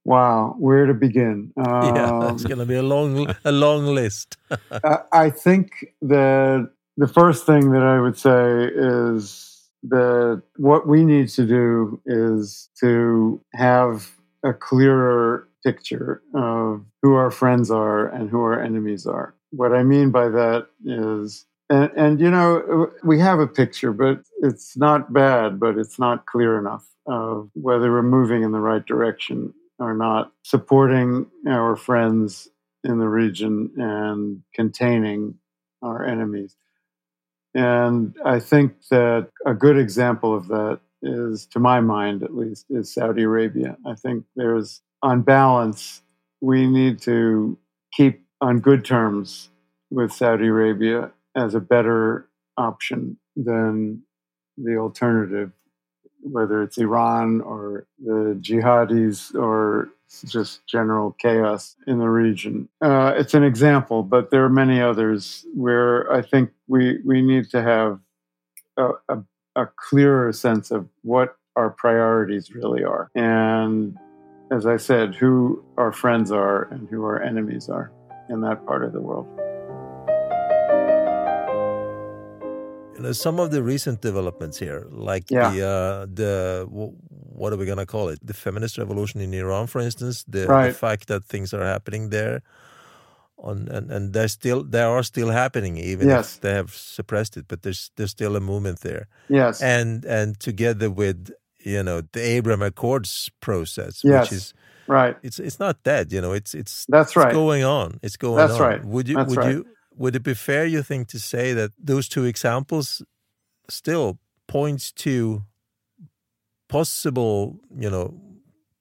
Wow, 0.07 0.55
where 0.57 0.85
to 0.85 0.93
begin? 0.93 1.51
Um, 1.57 1.95
yeah, 1.95 2.31
it's 2.31 2.45
going 2.45 2.59
to 2.59 2.65
be 2.65 2.75
a 2.75 2.81
long, 2.81 3.27
a 3.43 3.51
long 3.51 3.87
list. 3.87 4.37
I 5.11 5.29
think 5.29 5.93
that 6.01 6.69
the 6.95 7.09
first 7.09 7.45
thing 7.45 7.71
that 7.71 7.83
I 7.83 7.99
would 7.99 8.17
say 8.17 8.69
is 8.73 9.67
that 9.83 10.43
what 10.55 10.87
we 10.87 11.03
need 11.03 11.27
to 11.29 11.45
do 11.45 12.01
is 12.05 12.69
to 12.79 13.41
have 13.53 14.09
a 14.43 14.53
clearer 14.53 15.49
picture 15.65 16.21
of 16.33 16.85
who 17.01 17.15
our 17.15 17.29
friends 17.29 17.69
are 17.69 18.07
and 18.07 18.29
who 18.29 18.39
our 18.39 18.61
enemies 18.61 19.05
are. 19.05 19.35
What 19.51 19.73
I 19.73 19.83
mean 19.83 20.11
by 20.11 20.29
that 20.29 20.67
is, 20.85 21.45
and, 21.69 21.91
and 21.95 22.19
you 22.19 22.29
know, 22.29 22.91
we 23.03 23.19
have 23.19 23.39
a 23.39 23.47
picture, 23.47 23.91
but 23.91 24.21
it's 24.41 24.77
not 24.77 25.11
bad, 25.11 25.59
but 25.59 25.77
it's 25.77 25.99
not 25.99 26.25
clear 26.25 26.57
enough 26.57 26.85
of 27.05 27.49
whether 27.53 27.91
we're 27.91 28.01
moving 28.01 28.43
in 28.43 28.51
the 28.51 28.59
right 28.59 28.85
direction 28.85 29.53
or 29.79 29.93
not, 29.93 30.31
supporting 30.43 31.25
our 31.47 31.75
friends 31.75 32.47
in 32.83 32.99
the 32.99 33.07
region 33.07 33.71
and 33.77 34.41
containing 34.53 35.35
our 35.81 36.05
enemies. 36.05 36.55
And 37.53 38.15
I 38.25 38.39
think 38.39 38.73
that 38.89 39.29
a 39.45 39.53
good 39.53 39.77
example 39.77 40.35
of 40.35 40.47
that 40.47 40.79
is, 41.01 41.45
to 41.47 41.59
my 41.59 41.79
mind 41.79 42.23
at 42.23 42.35
least, 42.35 42.65
is 42.69 42.93
Saudi 42.93 43.23
Arabia. 43.23 43.77
I 43.85 43.95
think 43.95 44.25
there's, 44.35 44.81
on 45.03 45.21
balance, 45.21 46.01
we 46.41 46.67
need 46.67 46.99
to 47.01 47.57
keep 47.93 48.25
on 48.41 48.59
good 48.59 48.85
terms 48.85 49.49
with 49.89 50.11
Saudi 50.11 50.47
Arabia 50.47 51.11
as 51.37 51.53
a 51.55 51.59
better 51.61 52.27
option 52.57 53.17
than 53.35 54.01
the 54.57 54.75
alternative, 54.75 55.51
whether 56.21 56.63
it's 56.63 56.77
Iran 56.77 57.41
or 57.41 57.85
the 58.03 58.37
jihadis 58.41 59.35
or 59.35 59.89
just 60.25 60.65
general 60.65 61.15
chaos 61.19 61.75
in 61.85 61.99
the 61.99 62.09
region. 62.09 62.67
Uh, 62.81 63.13
it's 63.15 63.35
an 63.35 63.43
example, 63.43 64.03
but 64.03 64.31
there 64.31 64.43
are 64.43 64.49
many 64.49 64.81
others 64.81 65.45
where 65.53 66.11
I 66.11 66.21
think 66.21 66.49
we 66.67 66.99
we 67.05 67.21
need 67.21 67.49
to 67.51 67.61
have 67.61 67.99
a, 68.77 68.89
a, 69.09 69.23
a 69.55 69.67
clearer 69.75 70.33
sense 70.33 70.71
of 70.71 70.87
what 71.03 71.37
our 71.55 71.69
priorities 71.69 72.53
really 72.53 72.83
are, 72.83 73.11
and 73.15 73.97
as 74.49 74.65
I 74.65 74.77
said, 74.77 75.13
who 75.13 75.63
our 75.77 75.91
friends 75.91 76.31
are 76.31 76.63
and 76.71 76.87
who 76.89 77.03
our 77.03 77.21
enemies 77.21 77.69
are 77.69 77.91
in 78.29 78.41
that 78.41 78.65
part 78.65 78.83
of 78.83 78.93
the 78.93 79.01
world. 79.01 79.27
You 82.97 83.03
know, 83.03 83.11
some 83.13 83.39
of 83.39 83.51
the 83.51 83.61
recent 83.61 84.01
developments 84.01 84.57
here, 84.59 84.87
like 84.91 85.25
yeah. 85.29 85.51
the 85.51 85.61
uh, 85.67 86.05
the 86.13 86.65
what 86.69 87.53
are 87.53 87.57
we 87.57 87.65
going 87.65 87.77
to 87.77 87.85
call 87.85 88.09
it? 88.09 88.19
The 88.25 88.33
feminist 88.33 88.77
revolution 88.77 89.21
in 89.21 89.33
Iran, 89.33 89.67
for 89.67 89.79
instance, 89.81 90.23
the, 90.27 90.47
right. 90.47 90.67
the 90.69 90.73
fact 90.73 91.07
that 91.07 91.23
things 91.25 91.53
are 91.53 91.63
happening 91.63 92.09
there. 92.09 92.41
on 93.37 93.67
and, 93.69 93.91
and 93.91 94.13
they're 94.13 94.27
still 94.39 94.63
they 94.63 94.81
are 94.81 95.03
still 95.03 95.29
happening 95.29 95.77
even 95.77 96.07
Yes. 96.09 96.35
if 96.35 96.41
they 96.41 96.53
have 96.53 96.71
suppressed 96.73 97.37
it 97.37 97.45
but 97.47 97.61
there's 97.61 97.91
there's 97.95 98.09
still 98.19 98.35
a 98.35 98.39
movement 98.39 98.79
there 98.81 99.05
Yes. 99.29 99.61
and 99.61 100.05
and 100.05 100.39
together 100.39 100.89
with 100.89 101.29
you 101.73 101.83
know 101.83 102.01
the 102.13 102.21
Abraham 102.37 102.63
Accords 102.63 103.29
process 103.39 104.01
Yes. 104.03 104.13
which 104.21 104.31
is 104.39 104.53
right. 104.87 105.15
it's 105.21 105.39
it's 105.39 105.59
not 105.59 105.75
dead 105.83 106.11
you 106.11 106.19
know 106.23 106.33
it's 106.39 106.55
it's 106.55 106.85
That's 106.89 107.09
it's 107.11 107.15
right. 107.15 107.33
going 107.33 107.63
on 107.63 107.99
it's 108.01 108.17
going 108.17 108.37
That's 108.41 108.59
on 108.59 108.61
right. 108.69 108.81
would 108.93 109.07
you 109.07 109.15
That's 109.17 109.29
would 109.29 109.37
right. 109.45 109.51
you 109.53 109.65
would 109.97 110.15
it 110.15 110.23
be 110.23 110.33
fair 110.33 110.65
you 110.65 110.83
think 110.83 111.07
to 111.07 111.19
say 111.19 111.53
that 111.53 111.71
those 111.77 112.07
two 112.07 112.25
examples 112.25 113.01
still 113.69 114.17
points 114.47 114.91
to 114.91 115.43
possible 116.69 117.59
you 117.77 117.89
know 117.89 118.13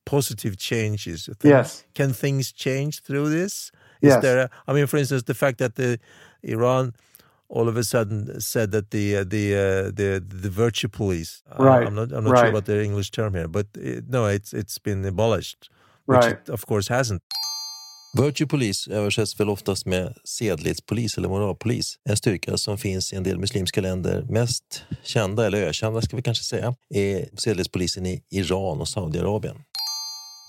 positive 0.05 0.57
changes 0.57 1.29
Yes. 1.42 1.85
can 1.94 2.12
things 2.12 2.52
change 2.52 3.00
through 3.02 3.29
this 3.29 3.70
is 4.02 4.12
Yes. 4.14 4.22
there 4.22 4.38
a, 4.44 4.50
i 4.68 4.72
mean 4.72 4.87
for 4.87 4.98
instance 4.98 5.22
the 5.24 5.35
fact 5.35 5.59
that 5.59 5.74
the 5.74 5.98
iran 6.42 6.92
all 7.48 7.68
of 7.68 7.76
a 7.76 7.85
sudden 7.85 8.40
said 8.40 8.70
that 8.72 8.90
the 8.90 9.16
uh, 9.16 9.24
the 9.24 9.55
uh, 9.55 9.90
the 10.00 10.22
the 10.44 10.50
virtue 10.50 10.88
police 10.88 11.42
uh, 11.50 11.62
Right, 11.64 11.87
i'm 11.87 11.94
not 11.94 12.12
i'm 12.12 12.24
not 12.24 12.38
sure 12.38 12.48
about 12.48 12.64
the 12.66 12.83
english 12.85 13.11
term 13.11 13.35
here 13.35 13.48
but 13.48 13.66
it, 13.74 14.05
no 14.09 14.26
it's 14.26 14.52
it's 14.52 14.79
been 14.79 15.05
abolished 15.05 15.70
which 16.07 16.18
Right. 16.26 16.33
it 16.33 16.48
of 16.48 16.66
course 16.66 16.88
hasn't 16.88 17.22
Virtue 18.22 18.46
Police 18.46 18.90
översätts 18.90 19.40
väl 19.40 19.48
oftast 19.48 19.87
med 19.87 20.14
sedlighetspolis 20.24 21.18
eller 21.18 21.29
moralpolis. 21.29 21.98
En 22.05 22.16
styrka 22.16 22.57
som 22.57 22.79
finns 22.79 23.12
i 23.12 23.16
en 23.16 23.22
del 23.22 23.38
muslimska 23.38 23.81
länder. 23.81 24.26
Mest 24.29 24.85
kända, 25.02 25.46
eller 25.46 25.59
ökända 25.62 26.00
ska 26.02 26.16
vi 26.16 26.22
kanske 26.22 26.44
säga, 26.44 26.74
är 26.90 27.29
sedlighetspolisen 27.38 28.07
i 28.07 28.22
Iran 28.31 28.81
och 28.81 28.88
Saudiarabien. 28.88 29.57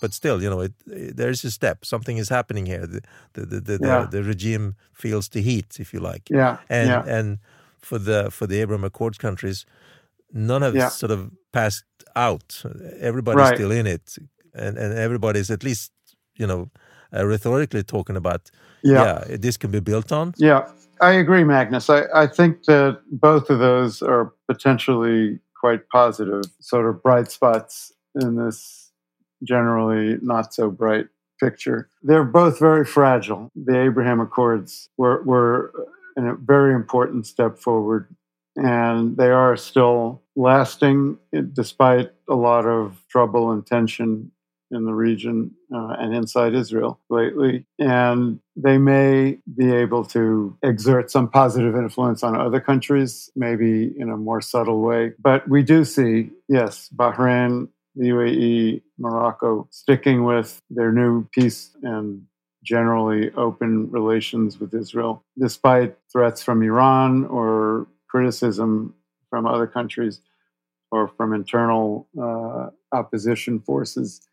but 0.01 0.13
still, 0.13 0.43
you 0.43 0.49
know, 0.51 0.63
it, 0.63 1.17
there 1.17 1.31
is 1.31 1.45
a 1.45 1.49
step. 1.51 1.83
Something 1.85 2.19
is 2.19 2.29
happening 2.29 2.67
here. 2.67 2.87
The 2.87 3.01
the 3.33 3.45
the, 3.45 3.61
the, 3.61 3.85
Yeah. 3.87 4.09
the 4.11 4.21
regime 4.21 4.75
feels 5.01 5.29
the 5.29 5.41
heat, 5.41 5.79
if 5.79 5.93
you 5.93 6.11
like. 6.13 6.29
Yeah. 6.29 6.57
And 6.69 6.87
yeah. 6.89 7.17
and 7.19 7.39
for 7.81 7.99
the 7.99 8.29
for 8.31 8.47
the 8.47 8.61
Abraham 8.61 8.83
Accords 8.83 9.17
countries, 9.17 9.65
none 10.33 10.61
have 10.65 10.77
Yeah. 10.77 10.89
sort 10.91 11.11
of 11.11 11.19
passed 11.51 11.85
out. 12.15 12.63
Everybody's 13.01 13.49
Right. 13.49 13.57
still 13.57 13.71
in 13.71 13.87
it, 13.87 14.17
and 14.53 14.77
and 14.77 14.93
everybody's 14.93 15.49
at 15.51 15.63
least 15.63 15.91
you 16.39 16.45
know 16.47 16.69
uh, 17.15 17.25
rhetorically 17.25 17.83
talking 17.83 18.15
about 18.15 18.51
yeah. 18.83 19.23
yeah 19.29 19.37
this 19.37 19.57
can 19.57 19.71
be 19.71 19.79
built 19.79 20.11
on. 20.11 20.33
Yeah, 20.37 20.69
I 21.01 21.11
agree, 21.13 21.43
Magnus. 21.43 21.89
I, 21.89 22.03
I 22.13 22.27
think 22.27 22.63
that 22.65 23.01
both 23.11 23.49
of 23.49 23.59
those 23.59 24.01
are 24.01 24.33
potentially 24.47 25.39
quite 25.59 25.89
positive, 25.89 26.43
sort 26.59 26.85
of 26.87 27.01
bright 27.01 27.31
spots 27.31 27.91
in 28.15 28.35
this 28.35 28.91
generally 29.43 30.17
not 30.21 30.53
so 30.53 30.69
bright 30.69 31.07
picture. 31.39 31.89
They're 32.01 32.23
both 32.23 32.59
very 32.59 32.85
fragile. 32.85 33.51
The 33.55 33.79
Abraham 33.83 34.19
Accords 34.19 34.89
were, 34.97 35.21
were 35.23 35.71
a 36.17 36.35
very 36.35 36.73
important 36.73 37.27
step 37.27 37.59
forward, 37.59 38.07
and 38.55 39.17
they 39.17 39.29
are 39.29 39.55
still 39.55 40.23
lasting 40.35 41.17
despite 41.53 42.11
a 42.27 42.35
lot 42.35 42.65
of 42.65 43.03
trouble 43.09 43.51
and 43.51 43.65
tension 43.65 44.31
in 44.71 44.85
the 44.85 44.93
region 44.93 45.51
uh, 45.73 45.95
and 45.99 46.13
inside 46.13 46.53
Israel 46.53 46.99
lately. 47.09 47.65
And 47.79 48.39
they 48.55 48.77
may 48.77 49.39
be 49.55 49.73
able 49.73 50.03
to 50.05 50.57
exert 50.63 51.11
some 51.11 51.29
positive 51.29 51.75
influence 51.75 52.23
on 52.23 52.39
other 52.39 52.59
countries, 52.59 53.29
maybe 53.35 53.93
in 53.97 54.09
a 54.09 54.17
more 54.17 54.41
subtle 54.41 54.81
way. 54.81 55.13
But 55.19 55.47
we 55.47 55.63
do 55.63 55.85
see, 55.85 56.31
yes, 56.47 56.89
Bahrain, 56.95 57.69
the 57.95 58.09
UAE, 58.09 58.81
Morocco 58.99 59.67
sticking 59.71 60.23
with 60.23 60.61
their 60.69 60.91
new 60.91 61.27
peace 61.31 61.75
and 61.83 62.23
generally 62.63 63.31
open 63.33 63.89
relations 63.91 64.59
with 64.59 64.73
Israel, 64.73 65.23
despite 65.39 65.97
threats 66.11 66.43
from 66.43 66.61
Iran 66.61 67.25
or 67.25 67.87
criticism 68.09 68.93
from 69.29 69.45
other 69.45 69.67
countries 69.67 70.21
or 70.91 71.07
from 71.07 71.33
internal 71.33 72.07
uh, 72.21 72.69
opposition 72.91 73.59
forces 73.59 74.26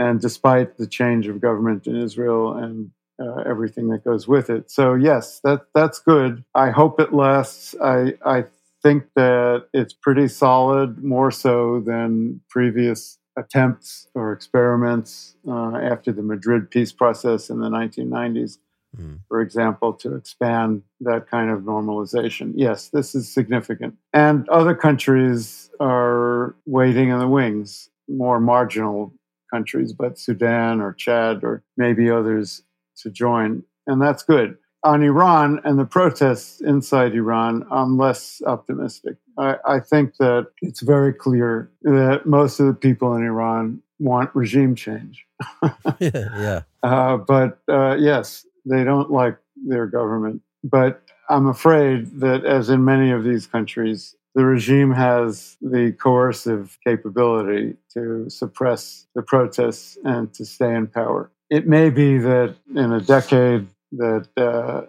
and 0.00 0.18
despite 0.18 0.78
the 0.78 0.86
change 0.86 1.28
of 1.28 1.42
government 1.42 1.86
in 1.86 1.94
Israel 1.94 2.54
and 2.54 2.90
uh, 3.22 3.42
everything 3.46 3.90
that 3.90 4.02
goes 4.02 4.26
with 4.26 4.48
it. 4.48 4.70
So 4.70 4.94
yes, 4.94 5.40
that 5.44 5.66
that's 5.74 5.98
good. 5.98 6.42
I 6.54 6.70
hope 6.70 6.98
it 6.98 7.12
lasts. 7.12 7.74
I 7.82 8.14
I 8.24 8.44
think 8.82 9.04
that 9.14 9.66
it's 9.74 9.92
pretty 9.92 10.26
solid, 10.28 11.04
more 11.04 11.30
so 11.30 11.82
than 11.84 12.40
previous 12.48 13.18
attempts 13.36 14.08
or 14.14 14.32
experiments 14.32 15.36
uh, 15.46 15.76
after 15.76 16.12
the 16.12 16.22
Madrid 16.22 16.70
peace 16.70 16.92
process 16.92 17.50
in 17.50 17.60
the 17.60 17.68
1990s. 17.68 18.56
Mm. 18.98 19.18
For 19.28 19.42
example, 19.42 19.92
to 19.92 20.16
expand 20.16 20.82
that 21.00 21.30
kind 21.30 21.50
of 21.50 21.60
normalization. 21.60 22.54
Yes, 22.56 22.88
this 22.88 23.14
is 23.14 23.32
significant. 23.32 23.94
And 24.14 24.48
other 24.48 24.74
countries 24.74 25.70
are 25.78 26.56
waiting 26.66 27.10
in 27.10 27.18
the 27.18 27.28
wings, 27.28 27.90
more 28.08 28.40
marginal 28.40 29.12
countries, 29.52 29.92
but 29.92 30.18
Sudan 30.18 30.80
or 30.80 30.92
Chad 30.92 31.42
or 31.42 31.62
maybe 31.76 32.10
others 32.10 32.62
to 32.98 33.10
join. 33.10 33.62
And 33.86 34.00
that's 34.00 34.22
good. 34.22 34.56
On 34.82 35.02
Iran 35.02 35.60
and 35.64 35.78
the 35.78 35.84
protests 35.84 36.60
inside 36.62 37.14
Iran, 37.14 37.66
I'm 37.70 37.98
less 37.98 38.40
optimistic. 38.46 39.16
I, 39.38 39.56
I 39.66 39.80
think 39.80 40.16
that 40.16 40.46
it's 40.62 40.80
very 40.80 41.12
clear 41.12 41.70
that 41.82 42.22
most 42.24 42.60
of 42.60 42.66
the 42.66 42.74
people 42.74 43.14
in 43.14 43.22
Iran 43.22 43.82
want 43.98 44.30
regime 44.34 44.74
change. 44.74 45.26
yeah, 45.98 46.10
yeah. 46.14 46.60
Uh, 46.82 47.18
but 47.18 47.58
uh, 47.68 47.94
yes, 47.98 48.46
they 48.64 48.84
don't 48.84 49.10
like 49.10 49.36
their 49.66 49.86
government. 49.86 50.40
But 50.64 51.02
I'm 51.28 51.46
afraid 51.46 52.20
that, 52.20 52.46
as 52.46 52.70
in 52.70 52.86
many 52.86 53.10
of 53.10 53.22
these 53.22 53.46
countries, 53.46 54.16
the 54.34 54.44
regime 54.44 54.92
has 54.92 55.56
the 55.60 55.92
coercive 55.92 56.78
capability 56.84 57.76
to 57.94 58.28
suppress 58.30 59.06
the 59.14 59.22
protests 59.22 59.98
and 60.04 60.32
to 60.34 60.44
stay 60.44 60.74
in 60.74 60.86
power. 60.86 61.30
It 61.50 61.66
may 61.66 61.90
be 61.90 62.18
that 62.18 62.54
in 62.74 62.92
a 62.92 63.00
decade 63.00 63.66
that 63.92 64.28
uh, 64.36 64.82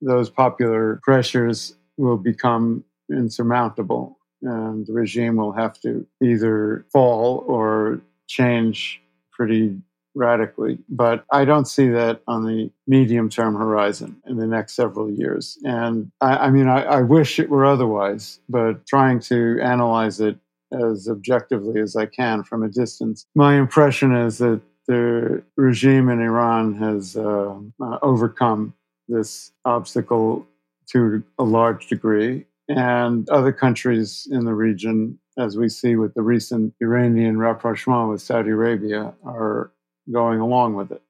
those 0.00 0.30
popular 0.30 0.98
pressures 1.02 1.76
will 1.98 2.16
become 2.16 2.84
insurmountable 3.10 4.18
and 4.42 4.86
the 4.86 4.92
regime 4.92 5.36
will 5.36 5.52
have 5.52 5.78
to 5.80 6.06
either 6.22 6.86
fall 6.92 7.44
or 7.46 8.00
change 8.26 9.00
pretty 9.32 9.78
radically. 10.16 10.78
But 10.88 11.24
I 11.30 11.44
don't 11.44 11.66
see 11.66 11.88
that 11.90 12.22
on 12.26 12.46
the 12.46 12.70
medium 12.86 13.28
term 13.28 13.54
horizon 13.54 14.16
in 14.26 14.38
the 14.38 14.46
next 14.46 14.74
several 14.74 15.10
years. 15.10 15.58
And 15.64 16.10
I, 16.20 16.36
I 16.36 16.50
mean, 16.50 16.68
I, 16.68 16.82
I, 16.82 17.02
wish 17.02 17.38
it 17.38 17.50
were 17.50 17.66
otherwise, 17.66 18.40
but 18.48 18.86
trying 18.86 19.20
to 19.20 19.60
analyze 19.62 20.20
it 20.20 20.38
as 20.72 21.08
objectively 21.08 21.80
as 21.80 21.94
I 21.94 22.06
can 22.06 22.42
from 22.42 22.62
a 22.64 22.68
distance, 22.68 23.26
my 23.34 23.56
impression 23.56 24.16
is 24.16 24.38
that 24.38 24.60
the 24.88 25.42
regime 25.56 26.08
in 26.08 26.20
Iran 26.20 26.74
has 26.74 27.16
uh, 27.16 27.54
uh, 27.80 27.98
overcome 28.02 28.74
this 29.08 29.52
obstacle 29.64 30.46
to 30.88 31.22
a 31.38 31.44
large 31.44 31.88
degree. 31.88 32.46
And 32.68 33.28
other 33.30 33.52
countries 33.52 34.26
in 34.30 34.44
the 34.44 34.54
region, 34.54 35.18
as 35.38 35.56
we 35.56 35.68
see 35.68 35.94
with 35.94 36.14
the 36.14 36.22
recent 36.22 36.74
Iranian 36.80 37.38
rapprochement 37.38 38.10
with 38.10 38.20
Saudi 38.20 38.50
Arabia, 38.50 39.14
are 39.24 39.70
going 40.06 40.40
along 40.40 40.78
with 40.80 40.92
it. 40.92 41.02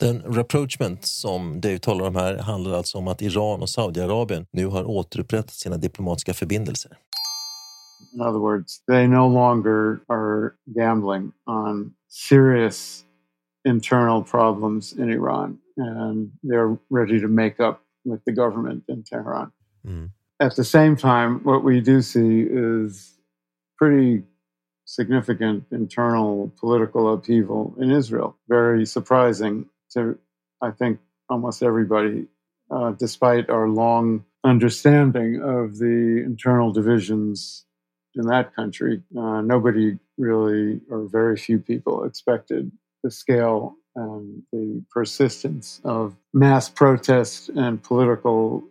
Den 0.00 0.22
rapprochement 0.22 1.04
som 1.04 1.60
Dave 1.60 1.78
talar 1.78 2.06
om 2.06 2.16
här 2.16 2.38
handlar 2.38 2.72
alltså 2.72 2.98
om 2.98 3.08
att 3.08 3.22
Iran 3.22 3.62
och 3.62 3.68
Saudiarabien 3.68 4.46
nu 4.52 4.66
har 4.66 4.84
återupprättat 4.84 5.50
sina 5.54 5.76
diplomatiska 5.76 6.34
förbindelser. 6.34 6.98
In 8.14 8.20
other 8.20 8.38
words, 8.38 8.84
they 8.86 9.06
no 9.06 9.28
longer 9.28 10.00
are 10.08 10.52
gambling 10.66 11.32
on 11.46 11.94
serious 12.08 13.04
internal 13.64 14.24
problems 14.24 14.92
in 14.92 15.10
Iran, 15.10 15.58
and 15.76 16.32
they're 16.42 16.78
ready 16.90 17.20
to 17.20 17.28
make 17.28 17.60
up 17.60 17.80
with 18.04 18.24
the 18.24 18.32
government 18.32 18.84
in 18.88 19.04
Tehran. 19.04 19.50
Mm. 19.84 20.10
At 20.40 20.56
the 20.56 20.64
same 20.64 20.96
time, 20.96 21.40
what 21.44 21.64
we 21.64 21.80
do 21.80 22.02
see 22.02 22.46
is 22.48 23.18
pretty 23.76 24.22
significant 24.88 25.64
internal 25.70 26.50
political 26.58 27.12
upheaval 27.12 27.74
in 27.78 27.90
Israel. 27.90 28.38
Very 28.48 28.86
surprising 28.86 29.66
to, 29.92 30.18
I 30.62 30.70
think, 30.70 30.98
almost 31.28 31.62
everybody, 31.62 32.26
uh, 32.70 32.92
despite 32.92 33.50
our 33.50 33.68
long 33.68 34.24
understanding 34.44 35.42
of 35.42 35.76
the 35.76 36.22
internal 36.24 36.72
divisions 36.72 37.66
in 38.14 38.26
that 38.28 38.56
country. 38.56 39.02
Uh, 39.16 39.42
nobody 39.42 39.98
really, 40.16 40.80
or 40.90 41.06
very 41.06 41.36
few 41.36 41.58
people, 41.58 42.04
expected 42.04 42.72
the 43.02 43.10
scale 43.10 43.76
and 43.94 44.42
the 44.52 44.82
persistence 44.90 45.82
of 45.84 46.16
mass 46.32 46.70
protest 46.70 47.50
and 47.50 47.82
political 47.82 48.64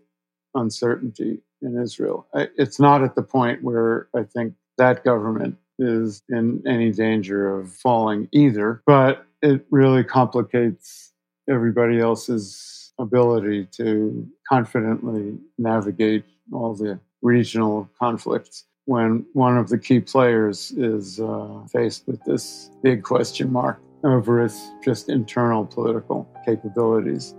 uncertainty 0.56 1.42
in 1.62 1.80
Israel. 1.80 2.26
It's 2.34 2.80
not 2.80 3.04
at 3.04 3.14
the 3.14 3.22
point 3.22 3.62
where 3.62 4.08
I 4.16 4.24
think 4.24 4.56
that 4.80 5.04
government 5.04 5.58
is 5.80 6.24
in 6.30 6.64
any 6.68 6.92
danger 6.92 7.60
of 7.60 7.72
falling 7.72 8.28
either, 8.32 8.82
but 8.86 9.26
it 9.42 9.66
really 9.70 10.04
complicates 10.04 11.14
everybody 11.50 12.00
else's 12.00 12.94
ability 13.00 13.66
to 13.72 14.28
confidently 14.50 15.38
navigate 15.58 16.26
all 16.52 16.74
the 16.74 17.00
regional 17.22 17.90
conflicts 18.00 18.66
when 18.86 19.26
one 19.34 19.58
of 19.58 19.70
the 19.70 19.78
key 19.78 20.00
players 20.00 20.72
is 20.72 21.20
uh, 21.20 21.60
faced 21.72 22.08
with 22.08 22.24
this 22.24 22.72
big 22.82 23.04
question 23.04 23.52
mark 23.52 23.80
over 24.04 24.44
its 24.44 24.72
just 24.84 25.10
internal 25.10 25.66
political 25.66 26.28
capabilities. 26.46 27.36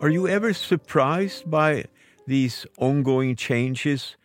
Are 0.00 0.08
you 0.08 0.28
ever 0.28 0.54
surprised 0.54 1.50
by 1.50 1.84
these 2.26 2.66
ongoing 2.78 3.36
changes 3.36 4.16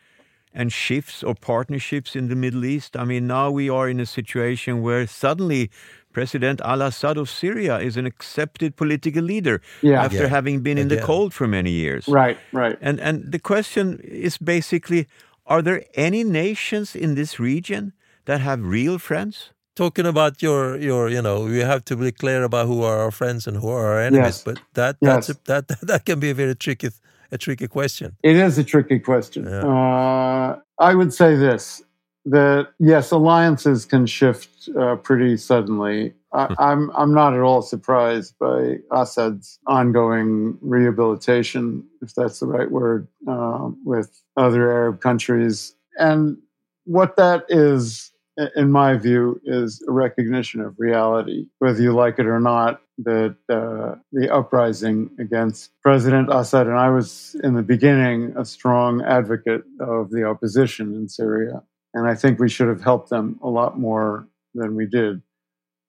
and 0.55 0.71
shifts 0.71 1.23
or 1.23 1.35
partnerships 1.35 2.15
in 2.15 2.27
the 2.29 2.35
Middle 2.35 2.65
East? 2.65 2.95
I 2.97 3.03
mean, 3.05 3.27
now 3.27 3.51
we 3.51 3.69
are 3.69 3.87
in 3.89 3.99
a 3.99 4.05
situation 4.05 4.81
where 4.81 5.05
suddenly 5.07 5.69
President 6.13 6.61
al 6.61 6.81
Assad 6.81 7.17
of 7.17 7.29
Syria 7.29 7.77
is 7.79 7.97
an 7.97 8.05
accepted 8.05 8.75
political 8.77 9.21
leader 9.23 9.59
Yeah. 9.81 10.05
after 10.05 10.23
Yeah. 10.23 10.29
having 10.37 10.61
been 10.63 10.77
in 10.77 10.87
the 10.87 11.01
cold 11.01 11.33
for 11.33 11.47
many 11.47 11.71
years. 11.71 12.07
Right, 12.07 12.37
right. 12.53 12.77
And, 12.81 12.99
and 13.01 13.31
the 13.31 13.39
question 13.39 13.99
is 14.03 14.37
basically 14.37 15.05
are 15.45 15.61
there 15.61 15.83
any 15.93 16.23
nations 16.23 16.95
in 16.95 17.15
this 17.15 17.39
region 17.39 17.91
that 18.25 18.39
have 18.41 18.59
real 18.63 18.97
friends? 18.97 19.51
Talking 19.75 20.05
about 20.07 20.41
your 20.41 20.77
your 20.79 21.09
you 21.09 21.21
know 21.21 21.43
we 21.43 21.59
have 21.59 21.81
to 21.83 21.95
be 21.97 22.11
clear 22.11 22.43
about 22.43 22.65
who 22.67 22.81
are 22.83 22.97
our 23.03 23.11
friends 23.11 23.47
and 23.47 23.57
who 23.57 23.67
are 23.69 23.85
our 23.91 23.99
enemies, 24.07 24.37
Yes. 24.37 24.43
but 24.43 24.57
that 24.73 24.95
Yes. 25.01 25.11
that's 25.11 25.29
a, 25.29 25.35
that 25.45 25.63
that 25.89 26.05
can 26.05 26.19
be 26.19 26.29
a 26.29 26.33
very 26.33 26.55
tricky 26.55 26.89
a 27.35 27.37
tricky 27.37 27.67
question. 27.67 28.17
It 28.23 28.35
is 28.35 28.57
a 28.57 28.63
tricky 28.63 28.99
question. 28.99 29.45
Yeah. 29.45 29.65
Uh, 29.65 30.59
I 30.79 30.95
would 30.95 31.13
say 31.13 31.35
this 31.35 31.83
that 32.25 32.69
yes, 32.79 33.11
alliances 33.11 33.85
can 33.85 34.07
shift 34.07 34.69
uh, 34.79 34.95
pretty 34.95 35.37
suddenly. 35.37 36.13
I, 36.33 36.53
I'm 36.57 36.91
I'm 36.95 37.13
not 37.13 37.33
at 37.33 37.41
all 37.41 37.61
surprised 37.61 38.33
by 38.39 38.77
Assad's 38.91 39.59
ongoing 39.67 40.57
rehabilitation, 40.61 41.83
if 42.01 42.15
that's 42.15 42.39
the 42.39 42.47
right 42.47 42.71
word, 42.71 43.07
uh, 43.27 43.69
with 43.83 44.21
other 44.35 44.71
Arab 44.71 45.01
countries, 45.01 45.75
and 45.99 46.37
what 46.85 47.15
that 47.17 47.45
is, 47.49 48.11
in 48.55 48.71
my 48.71 48.97
view, 48.97 49.39
is 49.45 49.83
a 49.87 49.91
recognition 49.91 50.61
of 50.61 50.75
reality, 50.79 51.47
whether 51.59 51.81
you 51.81 51.93
like 51.93 52.19
it 52.19 52.25
or 52.25 52.39
not. 52.39 52.81
That 52.99 53.35
uh, 53.49 53.95
the 54.13 54.33
uprising 54.33 55.09
against 55.19 55.71
President 55.81 56.29
Assad, 56.31 56.67
and 56.67 56.77
I 56.77 56.89
was 56.89 57.35
in 57.43 57.53
the 57.53 57.61
beginning 57.61 58.33
a 58.37 58.45
strong 58.45 59.01
advocate 59.03 59.63
of 59.81 60.11
the 60.11 60.23
opposition 60.23 60.95
in 60.95 61.09
Syria, 61.09 61.61
and 61.93 62.07
I 62.07 62.15
think 62.15 62.39
we 62.39 62.47
should 62.47 62.69
have 62.69 62.81
helped 62.81 63.09
them 63.09 63.37
a 63.43 63.49
lot 63.49 63.77
more 63.77 64.29
than 64.53 64.75
we 64.75 64.85
did 64.85 65.21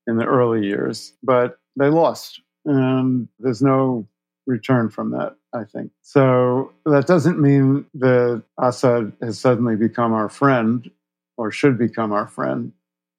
in 0.08 0.16
the 0.16 0.24
early 0.24 0.66
years. 0.66 1.12
But 1.22 1.58
they 1.76 1.88
lost, 1.90 2.40
and 2.64 3.28
there's 3.38 3.62
no 3.62 4.08
return 4.46 4.90
from 4.90 5.10
that, 5.10 5.36
I 5.52 5.64
think. 5.64 5.90
So 6.02 6.72
that 6.86 7.06
doesn't 7.06 7.40
mean 7.40 7.86
that 7.94 8.42
Assad 8.58 9.12
has 9.22 9.38
suddenly 9.38 9.76
become 9.76 10.12
our 10.12 10.28
friend 10.28 10.90
or 11.36 11.50
should 11.50 11.78
become 11.78 12.12
our 12.12 12.26
friend. 12.26 12.72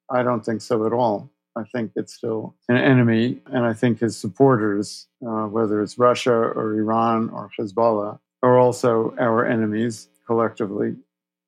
I 0.10 0.23
don't 0.23 0.43
think 0.43 0.62
so 0.62 0.86
at 0.86 0.93
all. 0.93 1.30
I 1.58 1.63
think 1.74 1.91
it's 1.96 2.13
still 2.13 2.56
an 2.70 2.78
enemy, 2.78 3.41
and 3.48 3.65
I 3.65 3.74
think 3.74 4.00
his 4.00 4.15
supporters, 4.17 5.08
uh, 5.26 5.48
whether 5.48 5.82
it's 5.82 5.98
Russia 5.98 6.34
or 6.34 6.74
Iran 6.80 7.30
or 7.30 7.50
Hezbollah, 7.60 8.20
are 8.43 8.58
also 8.58 9.15
our 9.20 9.46
enemies 9.46 10.10
collectively. 10.26 10.96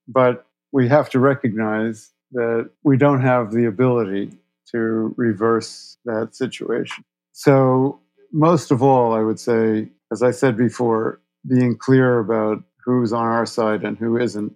But 0.08 0.46
we 0.72 0.88
have 0.88 1.10
to 1.12 1.20
recognize 1.20 2.12
that 2.32 2.70
we 2.84 2.98
don't 2.98 3.22
have 3.22 3.52
the 3.52 3.66
ability 3.66 4.32
to 4.72 5.14
reverse 5.18 5.98
that 6.06 6.36
situation. 6.36 7.04
So, 7.32 8.00
most 8.32 8.72
of 8.72 8.84
all, 8.84 9.14
I 9.14 9.22
would 9.22 9.40
say, 9.40 9.90
as 10.12 10.22
I 10.22 10.32
said 10.32 10.56
before, 10.58 11.20
being 11.48 11.78
clear 11.78 12.20
about 12.20 12.64
who's 12.84 13.14
on 13.14 13.26
our 13.26 13.46
side 13.46 13.84
and 13.84 13.98
who 13.98 14.18
isn't, 14.18 14.54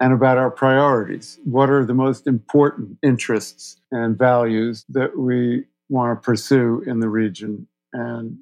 and 0.00 0.12
about 0.12 0.38
our 0.38 0.50
priorities. 0.50 1.38
What 1.44 1.70
are 1.70 1.84
the 1.84 1.94
most 1.94 2.26
important 2.26 2.98
interests 3.02 3.80
and 3.90 4.18
values 4.18 4.84
that 4.90 5.18
we 5.18 5.64
want 5.88 6.20
to 6.20 6.24
pursue 6.24 6.82
in 6.86 7.00
the 7.00 7.08
region? 7.08 7.66
And 7.92 8.38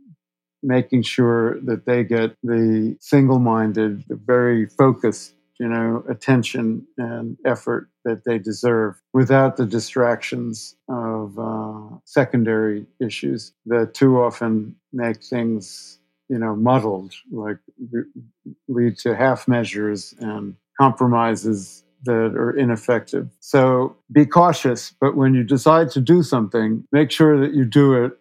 making 0.64 1.02
sure 1.02 1.60
that 1.60 1.84
they 1.86 2.02
get 2.02 2.34
the 2.42 2.96
single 3.00 3.38
minded, 3.38 4.02
the 4.08 4.16
very 4.16 4.66
focused, 4.66 5.34
you 5.60 5.68
know, 5.68 6.02
attention 6.08 6.84
and 6.98 7.36
effort 7.44 7.88
that 8.04 8.24
they 8.24 8.38
deserve 8.38 9.00
without 9.12 9.56
the 9.56 9.66
distractions 9.66 10.74
of 10.88 11.38
uh, 11.38 11.96
secondary 12.04 12.86
issues 13.00 13.52
that 13.66 13.94
too 13.94 14.20
often 14.20 14.74
make 14.92 15.22
things, 15.22 16.00
you 16.28 16.38
know, 16.38 16.56
muddled, 16.56 17.12
like 17.30 17.58
lead 18.68 18.98
to 18.98 19.14
half 19.14 19.46
measures 19.46 20.14
and 20.18 20.56
compromises 20.80 21.84
that 22.04 22.34
are 22.36 22.50
ineffective. 22.56 23.28
So 23.40 23.96
be 24.12 24.26
cautious, 24.26 24.94
but 25.00 25.16
when 25.16 25.34
you 25.34 25.42
decide 25.42 25.90
to 25.92 26.00
do 26.00 26.22
something, 26.22 26.84
make 26.92 27.10
sure 27.10 27.40
that 27.40 27.54
you 27.54 27.64
do 27.64 28.04
it 28.04 28.12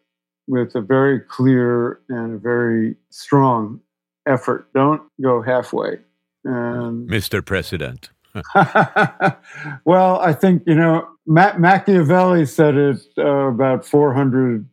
with 0.48 0.76
a 0.76 0.82
very 0.82 1.20
clear 1.20 2.00
and 2.10 2.36
a 2.36 2.38
very 2.38 2.96
strong 3.10 3.82
effort. 4.28 4.72
Don't 4.74 5.02
go 5.22 5.42
halfway. 5.42 6.00
And 6.46 7.10
Mr. 7.10 7.46
President. 7.46 8.10
well, 9.86 10.20
I 10.20 10.34
think 10.34 10.64
you 10.66 10.74
know 10.74 11.08
Ma- 11.26 11.58
Machiavelli 11.58 12.46
said 12.46 12.76
it 12.76 13.00
uh, 13.18 13.48
about 13.48 13.86
400 13.86 14.68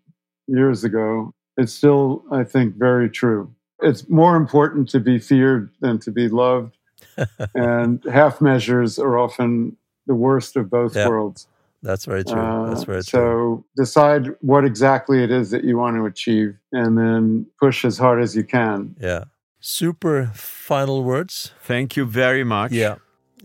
years 0.46 0.84
ago. 0.84 1.32
It's 1.56 1.72
still, 1.72 2.24
I 2.32 2.44
think, 2.44 2.76
very 2.76 3.10
true. 3.10 3.54
It's 3.82 4.08
more 4.08 4.36
important 4.36 4.88
to 4.90 5.00
be 5.00 5.18
feared 5.18 5.70
than 5.80 5.98
to 6.00 6.10
be 6.10 6.28
loved, 6.28 6.76
and 7.54 8.02
half 8.10 8.40
measures 8.40 8.98
are 8.98 9.18
often 9.18 9.76
the 10.06 10.14
worst 10.14 10.56
of 10.56 10.68
both 10.70 10.94
Yeah. 10.96 11.08
worlds. 11.08 11.46
That's 11.82 12.04
very 12.04 12.24
true. 12.24 12.34
That's 12.68 12.82
Uh, 12.82 12.86
very 12.86 13.02
so 13.02 13.18
true. 13.20 13.64
decide 13.76 14.34
what 14.42 14.64
exactly 14.64 15.22
it 15.24 15.30
is 15.30 15.50
that 15.50 15.64
you 15.64 15.78
want 15.78 15.96
to 15.96 16.04
achieve, 16.04 16.54
and 16.72 16.98
then 16.98 17.46
push 17.58 17.84
as 17.86 17.96
hard 17.98 18.20
as 18.22 18.34
you 18.36 18.44
can. 18.44 18.94
Yeah. 19.00 19.24
Super 19.60 20.30
final 20.34 21.02
words. 21.04 21.52
Thank 21.62 21.96
you 21.96 22.04
very 22.06 22.44
much. 22.44 22.72
Yeah. 22.72 22.96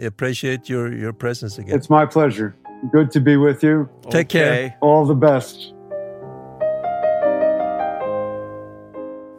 Appreciate 0.02 0.68
your 0.70 0.91
your 0.94 1.13
presence 1.13 1.58
again. 1.58 1.76
It's 1.76 1.89
my 1.89 2.06
pleasure. 2.06 2.54
Good 2.91 3.10
to 3.12 3.22
be 3.22 3.38
with 3.38 3.63
you. 3.63 3.88
Take 4.10 4.28
care. 4.30 4.76
All 4.82 5.06
the 5.06 5.15
best. 5.15 5.74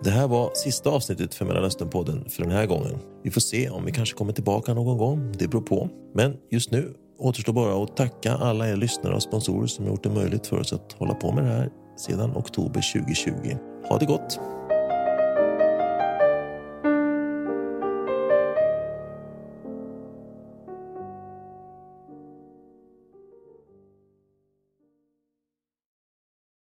Det 0.07 0.13
här 0.13 0.29
var 0.29 0.51
sista 0.55 0.91
avsnittet 0.91 1.35
för 1.35 1.45
Mellanösternpodden 1.45 2.25
för 2.29 2.43
den 2.43 2.53
här 2.53 2.67
gången. 2.67 2.99
Vi 3.23 3.31
får 3.31 3.41
se 3.41 3.71
om 3.71 3.85
vi 3.85 3.93
kanske 3.93 4.17
kommer 4.17 4.33
tillbaka 4.33 4.75
någon 4.75 4.99
gång. 4.99 5.33
Det 5.39 5.49
beror 5.49 5.63
på. 5.63 5.89
Men 6.15 6.37
just 6.51 6.71
nu 6.71 6.95
återstår 7.19 7.53
bara 7.53 7.83
att 7.85 7.97
tacka 7.97 8.33
alla 8.33 8.69
er 8.69 8.77
lyssnare 8.77 9.15
och 9.15 9.23
sponsorer 9.23 9.67
som 9.67 9.87
gjort 9.87 10.03
det 10.03 10.11
möjligt 10.11 10.47
för 10.47 10.61
oss 10.61 10.73
att 10.73 10.93
hålla 10.93 11.15
på 11.15 11.33
med 11.33 11.45
det 11.45 11.51
här 11.51 11.71
sedan 11.97 12.37
oktober 12.37 12.93
2020. 12.93 13.57
Ha 13.89 13.99
det 13.99 14.07
gott! 14.07 14.41